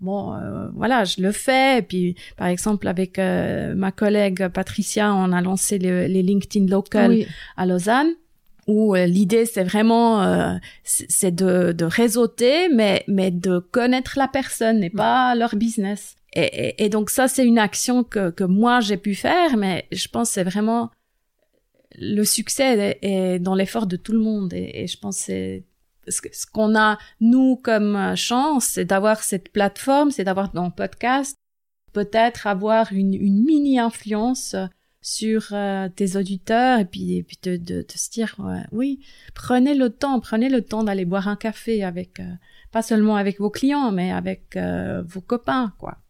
bon, 0.00 0.34
euh, 0.34 0.68
voilà, 0.74 1.04
je 1.04 1.20
le 1.20 1.32
fais. 1.32 1.78
Et 1.78 1.82
puis, 1.82 2.16
par 2.36 2.46
exemple, 2.46 2.88
avec 2.88 3.18
euh, 3.18 3.74
ma 3.74 3.92
collègue 3.92 4.48
Patricia, 4.48 5.14
on 5.14 5.32
a 5.32 5.40
lancé 5.40 5.78
les, 5.78 6.08
LinkedIn 6.22 6.66
Local 6.66 7.24
à 7.56 7.66
Lausanne 7.66 8.12
où 8.68 8.94
l'idée 8.94 9.44
c'est 9.44 9.64
vraiment 9.64 10.56
c'est 10.84 11.34
de, 11.34 11.72
de 11.72 11.84
réseauter 11.84 12.68
mais 12.68 13.02
mais 13.08 13.32
de 13.32 13.58
connaître 13.58 14.12
la 14.16 14.28
personne 14.28 14.84
et 14.84 14.90
pas 14.90 15.34
leur 15.34 15.56
business. 15.56 16.14
Et, 16.32 16.84
et, 16.84 16.88
donc 16.88 17.10
ça 17.10 17.26
c'est 17.26 17.44
une 17.44 17.58
action 17.58 18.04
que 18.04 18.30
que 18.30 18.44
moi 18.44 18.78
j'ai 18.78 18.96
pu 18.96 19.16
faire 19.16 19.56
mais 19.56 19.88
je 19.90 20.06
pense 20.06 20.30
c'est 20.30 20.44
vraiment 20.44 20.92
le 21.98 22.22
succès 22.22 22.98
est, 23.02 23.40
dans 23.40 23.56
l'effort 23.56 23.88
de 23.88 23.96
tout 23.96 24.12
le 24.12 24.20
monde. 24.20 24.52
Et, 24.52 24.82
et 24.82 24.86
je 24.86 24.96
pense 24.96 25.16
c'est 25.16 25.64
ce 26.08 26.46
qu'on 26.46 26.76
a 26.76 26.98
nous 27.20 27.56
comme 27.56 27.96
euh, 27.96 28.16
chance, 28.16 28.66
c'est 28.66 28.84
d'avoir 28.84 29.22
cette 29.22 29.50
plateforme, 29.50 30.10
c'est 30.10 30.24
d'avoir 30.24 30.52
dans 30.52 30.70
podcast 30.70 31.36
peut-être 31.92 32.46
avoir 32.46 32.92
une, 32.92 33.14
une 33.14 33.44
mini 33.44 33.78
influence 33.78 34.56
sur 35.02 35.48
euh, 35.52 35.88
tes 35.88 36.16
auditeurs 36.16 36.78
et 36.78 36.84
puis 36.84 37.24
de, 37.42 37.84
se 37.88 38.10
dire 38.10 38.36
oui 38.70 39.00
prenez 39.34 39.74
le 39.74 39.90
temps 39.90 40.20
prenez 40.20 40.48
le 40.48 40.62
temps 40.62 40.84
d'aller 40.84 41.04
boire 41.04 41.26
un 41.26 41.36
café 41.36 41.82
avec 41.82 42.20
euh, 42.20 42.32
pas 42.70 42.82
seulement 42.82 43.16
avec 43.16 43.40
vos 43.40 43.50
clients 43.50 43.90
mais 43.90 44.12
avec 44.12 44.56
vos 45.04 45.20
copains 45.20 45.74
quoi 45.78 46.01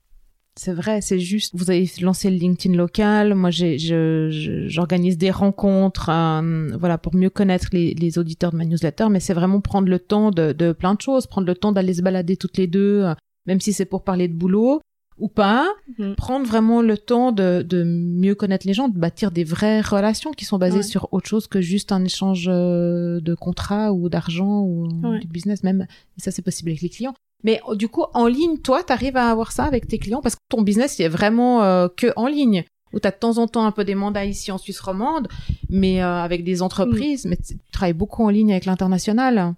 c'est 0.56 0.72
vrai, 0.72 1.00
c'est 1.00 1.18
juste. 1.18 1.52
Vous 1.56 1.70
avez 1.70 1.90
lancé 2.00 2.30
le 2.30 2.36
LinkedIn 2.36 2.76
local. 2.76 3.34
Moi, 3.34 3.50
j'organise 3.50 5.18
des 5.18 5.30
rencontres, 5.30 6.08
euh, 6.10 6.76
voilà, 6.78 6.98
pour 6.98 7.14
mieux 7.14 7.30
connaître 7.30 7.68
les, 7.72 7.94
les, 7.94 8.18
auditeurs 8.18 8.52
de 8.52 8.56
ma 8.56 8.64
newsletter. 8.64 9.06
Mais 9.10 9.20
c'est 9.20 9.34
vraiment 9.34 9.60
prendre 9.60 9.88
le 9.88 9.98
temps 9.98 10.30
de, 10.30 10.52
de, 10.52 10.72
plein 10.72 10.94
de 10.94 11.00
choses, 11.00 11.26
prendre 11.26 11.46
le 11.46 11.54
temps 11.54 11.72
d'aller 11.72 11.94
se 11.94 12.02
balader 12.02 12.36
toutes 12.36 12.56
les 12.58 12.66
deux, 12.66 13.02
euh, 13.04 13.14
même 13.46 13.60
si 13.60 13.72
c'est 13.72 13.84
pour 13.86 14.04
parler 14.04 14.28
de 14.28 14.34
boulot. 14.34 14.80
ou 15.18 15.28
pas, 15.28 15.68
Mhm. 15.98 16.14
prendre 16.16 16.46
vraiment 16.46 16.80
le 16.82 16.96
temps 16.96 17.32
de, 17.32 17.62
de 17.62 17.84
mieux 17.84 18.34
connaître 18.34 18.66
les 18.66 18.72
gens, 18.72 18.88
de 18.88 18.98
bâtir 18.98 19.30
des 19.30 19.44
vraies 19.44 19.80
relations 19.82 20.32
qui 20.32 20.46
sont 20.46 20.58
basées 20.58 20.78
Ouais. 20.78 20.82
sur 20.82 21.06
autre 21.12 21.28
chose 21.28 21.46
que 21.46 21.60
juste 21.60 21.92
un 21.92 22.02
échange 22.02 22.46
euh, 22.48 23.20
de 23.20 23.34
contrats 23.34 23.92
ou 23.92 24.08
d'argent 24.08 24.62
ou 24.62 24.88
Ouais. 25.04 25.20
du 25.20 25.28
business 25.28 25.62
même. 25.64 25.86
Et 26.18 26.20
ça, 26.22 26.30
c'est 26.32 26.42
possible 26.42 26.70
avec 26.70 26.80
les 26.80 26.88
clients. 26.88 27.14
Mais 27.44 27.60
euh, 27.68 27.74
du 27.74 27.88
coup, 27.88 28.04
en 28.14 28.26
ligne, 28.26 28.58
toi, 28.58 28.82
tu 28.82 28.92
arrives 28.92 29.16
à 29.16 29.30
avoir 29.30 29.52
ça 29.52 29.64
avec 29.64 29.88
tes 29.88 29.98
clients? 29.98 30.20
Parce 30.20 30.36
que 30.36 30.40
ton 30.48 30.62
business, 30.62 30.98
il 30.98 31.02
est 31.02 31.08
vraiment 31.08 31.62
euh, 31.62 31.88
que 31.94 32.12
en 32.16 32.26
ligne 32.26 32.64
où 32.92 33.00
tu 33.00 33.08
as 33.08 33.10
de 33.10 33.16
temps 33.16 33.38
en 33.38 33.46
temps 33.46 33.64
un 33.64 33.72
peu 33.72 33.84
des 33.84 33.94
mandats 33.94 34.24
ici 34.24 34.52
en 34.52 34.58
Suisse 34.58 34.80
romande, 34.80 35.28
mais 35.70 36.02
euh, 36.02 36.22
avec 36.22 36.44
des 36.44 36.62
entreprises, 36.62 37.24
mais 37.24 37.36
tu 37.36 37.56
travailles 37.72 37.94
beaucoup 37.94 38.22
en 38.22 38.28
ligne 38.28 38.52
avec 38.52 38.66
l'international. 38.66 39.54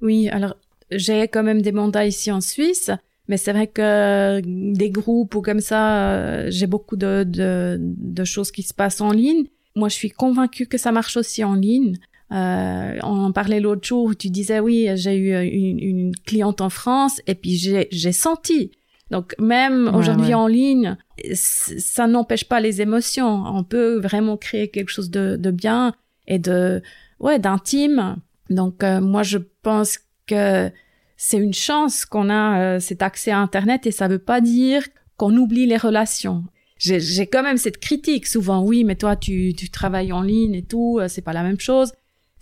Oui, 0.00 0.28
alors 0.28 0.56
j'ai 0.90 1.28
quand 1.28 1.42
même 1.42 1.62
des 1.62 1.72
mandats 1.72 2.06
ici 2.06 2.30
en 2.32 2.40
Suisse, 2.40 2.90
mais 3.28 3.36
c'est 3.36 3.52
vrai 3.52 3.68
que 3.68 4.40
des 4.44 4.90
groupes 4.90 5.34
ou 5.34 5.42
comme 5.42 5.60
ça, 5.60 6.10
euh, 6.10 6.46
j'ai 6.50 6.66
beaucoup 6.66 6.96
de, 6.96 7.24
de, 7.26 7.78
de 7.80 8.24
choses 8.24 8.50
qui 8.50 8.62
se 8.62 8.74
passent 8.74 9.00
en 9.00 9.12
ligne. 9.12 9.46
Moi, 9.74 9.88
je 9.88 9.94
suis 9.94 10.10
convaincue 10.10 10.66
que 10.66 10.76
ça 10.76 10.92
marche 10.92 11.16
aussi 11.16 11.44
en 11.44 11.54
ligne. 11.54 11.96
Euh, 12.32 12.98
on 13.02 13.24
en 13.24 13.32
parlait 13.32 13.60
l'autre 13.60 13.86
jour 13.86 14.04
où 14.04 14.14
tu 14.14 14.30
disais 14.30 14.58
oui, 14.60 14.88
j'ai 14.94 15.16
eu 15.16 15.34
une, 15.44 15.78
une 15.78 16.16
cliente 16.26 16.60
en 16.60 16.70
France 16.70 17.20
et 17.26 17.34
puis 17.34 17.56
j'ai 17.56 18.12
senti. 18.12 18.70
Donc 19.10 19.34
même 19.38 19.88
Ouais, 19.88 19.94
aujourd'hui 19.94 20.28
ouais. 20.28 20.34
en 20.34 20.46
ligne, 20.46 20.96
ça 21.34 22.06
n'empêche 22.06 22.44
pas 22.44 22.60
les 22.60 22.80
émotions. 22.80 23.44
On 23.46 23.62
peut 23.64 23.98
vraiment 24.00 24.36
créer 24.38 24.68
quelque 24.68 24.88
chose 24.88 25.10
de, 25.10 25.36
de 25.36 25.50
bien 25.50 25.94
et 26.26 26.38
de 26.38 26.82
ouais 27.20 27.38
d'intime. 27.38 28.16
Donc 28.48 28.82
euh, 28.82 29.00
moi 29.02 29.22
je 29.22 29.38
pense 29.62 29.98
que 30.26 30.70
c'est 31.18 31.36
une 31.38 31.52
chance 31.54 32.06
qu'on 32.06 32.30
a 32.30 32.76
euh, 32.76 32.80
cet 32.80 33.02
accès 33.02 33.30
à 33.30 33.38
Internet 33.38 33.86
et 33.86 33.90
ça 33.90 34.08
veut 34.08 34.18
pas 34.18 34.40
dire 34.40 34.82
qu'on 35.18 35.36
oublie 35.36 35.66
les 35.66 35.76
relations. 35.76 36.44
J'ai 36.78 36.98
j'ai 36.98 37.26
quand 37.26 37.42
même 37.42 37.58
cette 37.58 37.78
critique 37.78 38.26
souvent, 38.26 38.64
oui, 38.64 38.82
mais 38.84 38.96
toi 38.96 39.14
tu, 39.16 39.52
tu 39.54 39.68
travailles 39.70 40.12
en 40.12 40.22
ligne 40.22 40.54
et 40.54 40.64
tout, 40.64 40.98
euh, 41.00 41.08
c'est 41.08 41.20
pas 41.22 41.34
la 41.34 41.42
même 41.42 41.60
chose. 41.60 41.92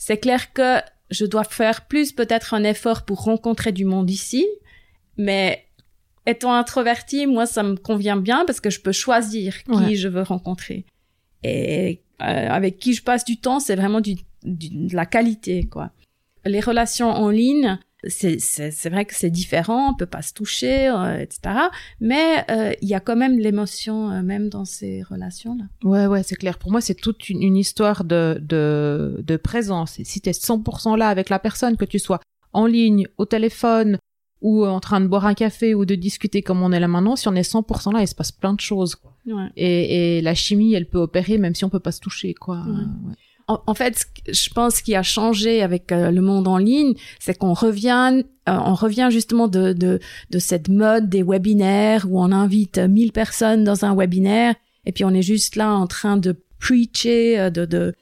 C'est 0.03 0.17
clair 0.17 0.53
que 0.55 0.79
je 1.11 1.27
dois 1.27 1.45
faire 1.45 1.87
plus 1.87 2.13
peut-être 2.13 2.55
un 2.55 2.65
effort 2.65 3.05
pour 3.05 3.23
rencontrer 3.25 3.71
du 3.71 3.85
monde 3.85 4.09
ici, 4.11 4.47
mais 5.19 5.67
étant 6.25 6.55
introvertie, 6.55 7.27
moi 7.27 7.45
ça 7.45 7.63
me 7.63 7.77
convient 7.77 8.17
bien 8.17 8.45
parce 8.47 8.61
que 8.61 8.71
je 8.71 8.81
peux 8.81 8.93
choisir 8.93 9.63
qui 9.65 9.71
Ouais. 9.73 9.95
je 9.97 10.09
veux 10.09 10.23
rencontrer. 10.23 10.87
Et 11.43 12.01
euh, 12.23 12.49
avec 12.49 12.79
qui 12.79 12.95
je 12.95 13.03
passe 13.03 13.25
du 13.27 13.37
temps, 13.37 13.61
c'est 13.61 13.77
vraiment 13.77 14.01
du, 14.01 14.15
du- 14.43 14.71
de 14.89 14.97
la 14.97 15.05
qualité, 15.05 15.65
quoi. 15.65 15.91
Les 16.47 16.61
relations 16.61 17.11
en 17.11 17.29
ligne, 17.29 17.79
c'est 18.09 18.89
vrai 18.89 19.05
que 19.05 19.15
c'est 19.15 19.31
différent, 19.31 19.91
on 19.91 19.95
peut 19.95 20.07
pas 20.07 20.23
se 20.23 20.33
toucher, 20.33 20.89
euh, 20.89 21.19
etc. 21.19 21.41
Mais 22.01 22.45
euh, 22.51 22.73
il 22.81 22.89
y 22.89 22.95
a 22.95 23.01
quand 23.01 23.17
même 23.17 23.39
l'émotion 23.39 24.11
euh, 24.11 24.23
même 24.23 24.49
dans 24.49 24.65
ces 24.65 25.03
relations-là. 25.03 25.65
Ouais, 25.89 26.07
ouais, 26.07 26.23
c'est 26.23 26.37
clair. 26.37 26.59
Pour 26.59 26.71
moi, 26.71 26.81
c'est 26.81 26.95
toute 26.95 27.29
une, 27.29 27.43
une 27.43 27.57
histoire 27.57 28.05
de, 28.05 28.39
de, 28.41 29.23
de 29.25 29.37
présence. 29.37 29.99
Et 30.01 30.05
si 30.05 30.21
tu 30.21 30.29
es 30.31 30.33
100% 30.33 30.97
là 30.97 31.09
avec 31.09 31.29
la 31.29 31.39
personne, 31.39 31.77
que 31.77 31.85
tu 31.85 31.99
sois 31.99 32.21
en 32.53 32.67
ligne, 32.67 33.07
au 33.19 33.27
téléphone, 33.27 33.99
ou 34.41 34.65
en 34.65 34.81
train 34.81 35.03
de 35.03 35.07
boire 35.07 35.27
un 35.27 35.35
café, 35.35 35.75
ou 35.75 35.85
de 35.85 35.95
discuter 35.95 36.41
comme 36.41 36.63
on 36.63 36.73
est 36.73 36.81
là 36.81 36.89
maintenant, 36.89 37.17
si 37.17 37.29
on 37.29 37.35
est 37.35 37.43
100% 37.49 37.93
là, 37.93 38.01
il 38.01 38.09
se 38.09 38.15
passe 38.15 38.33
plein 38.33 38.55
de 38.55 38.61
choses. 38.61 38.95
quoi. 38.95 39.15
Ouais. 39.27 39.49
Et, 39.57 40.17
et 40.19 40.23
la 40.23 40.35
chimie, 40.35 40.73
elle 40.73 40.89
peut 40.89 40.99
opérer 40.99 41.37
même 41.37 41.55
si 41.55 41.65
on 41.65 41.69
peut 41.69 41.81
pas 41.81 41.93
se 41.93 42.01
toucher, 42.01 42.33
quoi. 42.33 42.63
Ouais. 42.67 43.09
Ouais. 43.09 43.15
En, 43.51 43.61
en 43.67 43.75
fait, 43.75 44.07
je 44.29 44.51
pense 44.51 44.81
qui 44.81 44.95
a 44.95 45.03
changé 45.03 45.61
avec 45.63 45.91
euh, 45.91 46.11
le 46.13 46.21
monde 46.21 46.47
en 46.47 46.57
ligne, 46.57 46.95
c'est 47.19 47.37
qu'on 47.37 47.53
revient, 47.53 48.23
euh, 48.49 48.53
on 48.65 48.75
revient 48.75 49.09
justement 49.11 49.49
de, 49.49 49.73
de, 49.73 49.99
de 50.31 50.39
cette 50.39 50.69
mode 50.69 51.09
des 51.09 51.25
webinaires 51.25 52.07
où 52.09 52.21
on 52.21 52.31
invite 52.31 52.79
euh, 52.79 52.87
1000 52.87 53.11
personnes 53.13 53.65
dans 53.65 53.85
un 53.85 53.95
webinaire 53.97 54.55
et 54.87 54.93
puis 54.93 55.05
on 55.05 55.11
est 55.11 55.23
juste 55.23 55.57
là 55.57 55.73
en 55.73 55.87
train 55.89 56.17
de 56.17 56.37
preacher, 56.61 57.41
euh, 57.41 57.51
de, 57.51 57.65
de, 57.65 57.95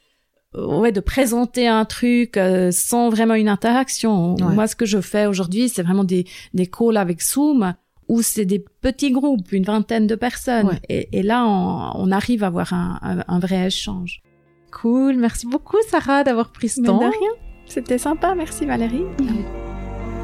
ouais, 0.54 0.92
de 0.92 1.00
présenter 1.00 1.66
un 1.66 1.86
truc 1.86 2.36
euh, 2.36 2.70
sans 2.70 3.08
vraiment 3.08 3.34
une 3.34 3.48
interaction. 3.48 4.34
Ouais. 4.34 4.54
Moi, 4.54 4.66
ce 4.66 4.76
que 4.76 4.84
je 4.86 5.00
fais 5.00 5.24
aujourd'hui, 5.26 5.70
c'est 5.70 5.82
vraiment 5.82 6.04
des, 6.04 6.26
des 6.52 6.66
calls 6.66 6.98
avec 6.98 7.22
Zoom 7.22 7.74
où 8.08 8.20
c'est 8.22 8.46
des 8.46 8.64
petits 8.80 9.12
groupes, 9.12 9.52
une 9.52 9.64
vingtaine 9.64 10.06
de 10.06 10.14
personnes. 10.14 10.68
Ouais. 10.68 10.80
Et, 10.88 11.18
et 11.18 11.22
là, 11.22 11.46
on, 11.46 11.92
on 11.94 12.10
arrive 12.10 12.42
à 12.44 12.48
avoir 12.48 12.72
un, 12.72 12.98
un, 13.02 13.24
un 13.26 13.38
vrai 13.38 13.66
échange. 13.66 14.22
Cool. 14.70 15.16
Merci 15.16 15.46
beaucoup, 15.46 15.78
Sarah, 15.88 16.24
d'avoir 16.24 16.50
pris 16.50 16.68
ce 16.68 16.80
Mais 16.80 16.88
temps. 16.88 16.98
de 16.98 17.04
rien. 17.04 17.30
C'était 17.66 17.98
sympa, 17.98 18.34
merci 18.34 18.66
Valérie. 18.66 19.04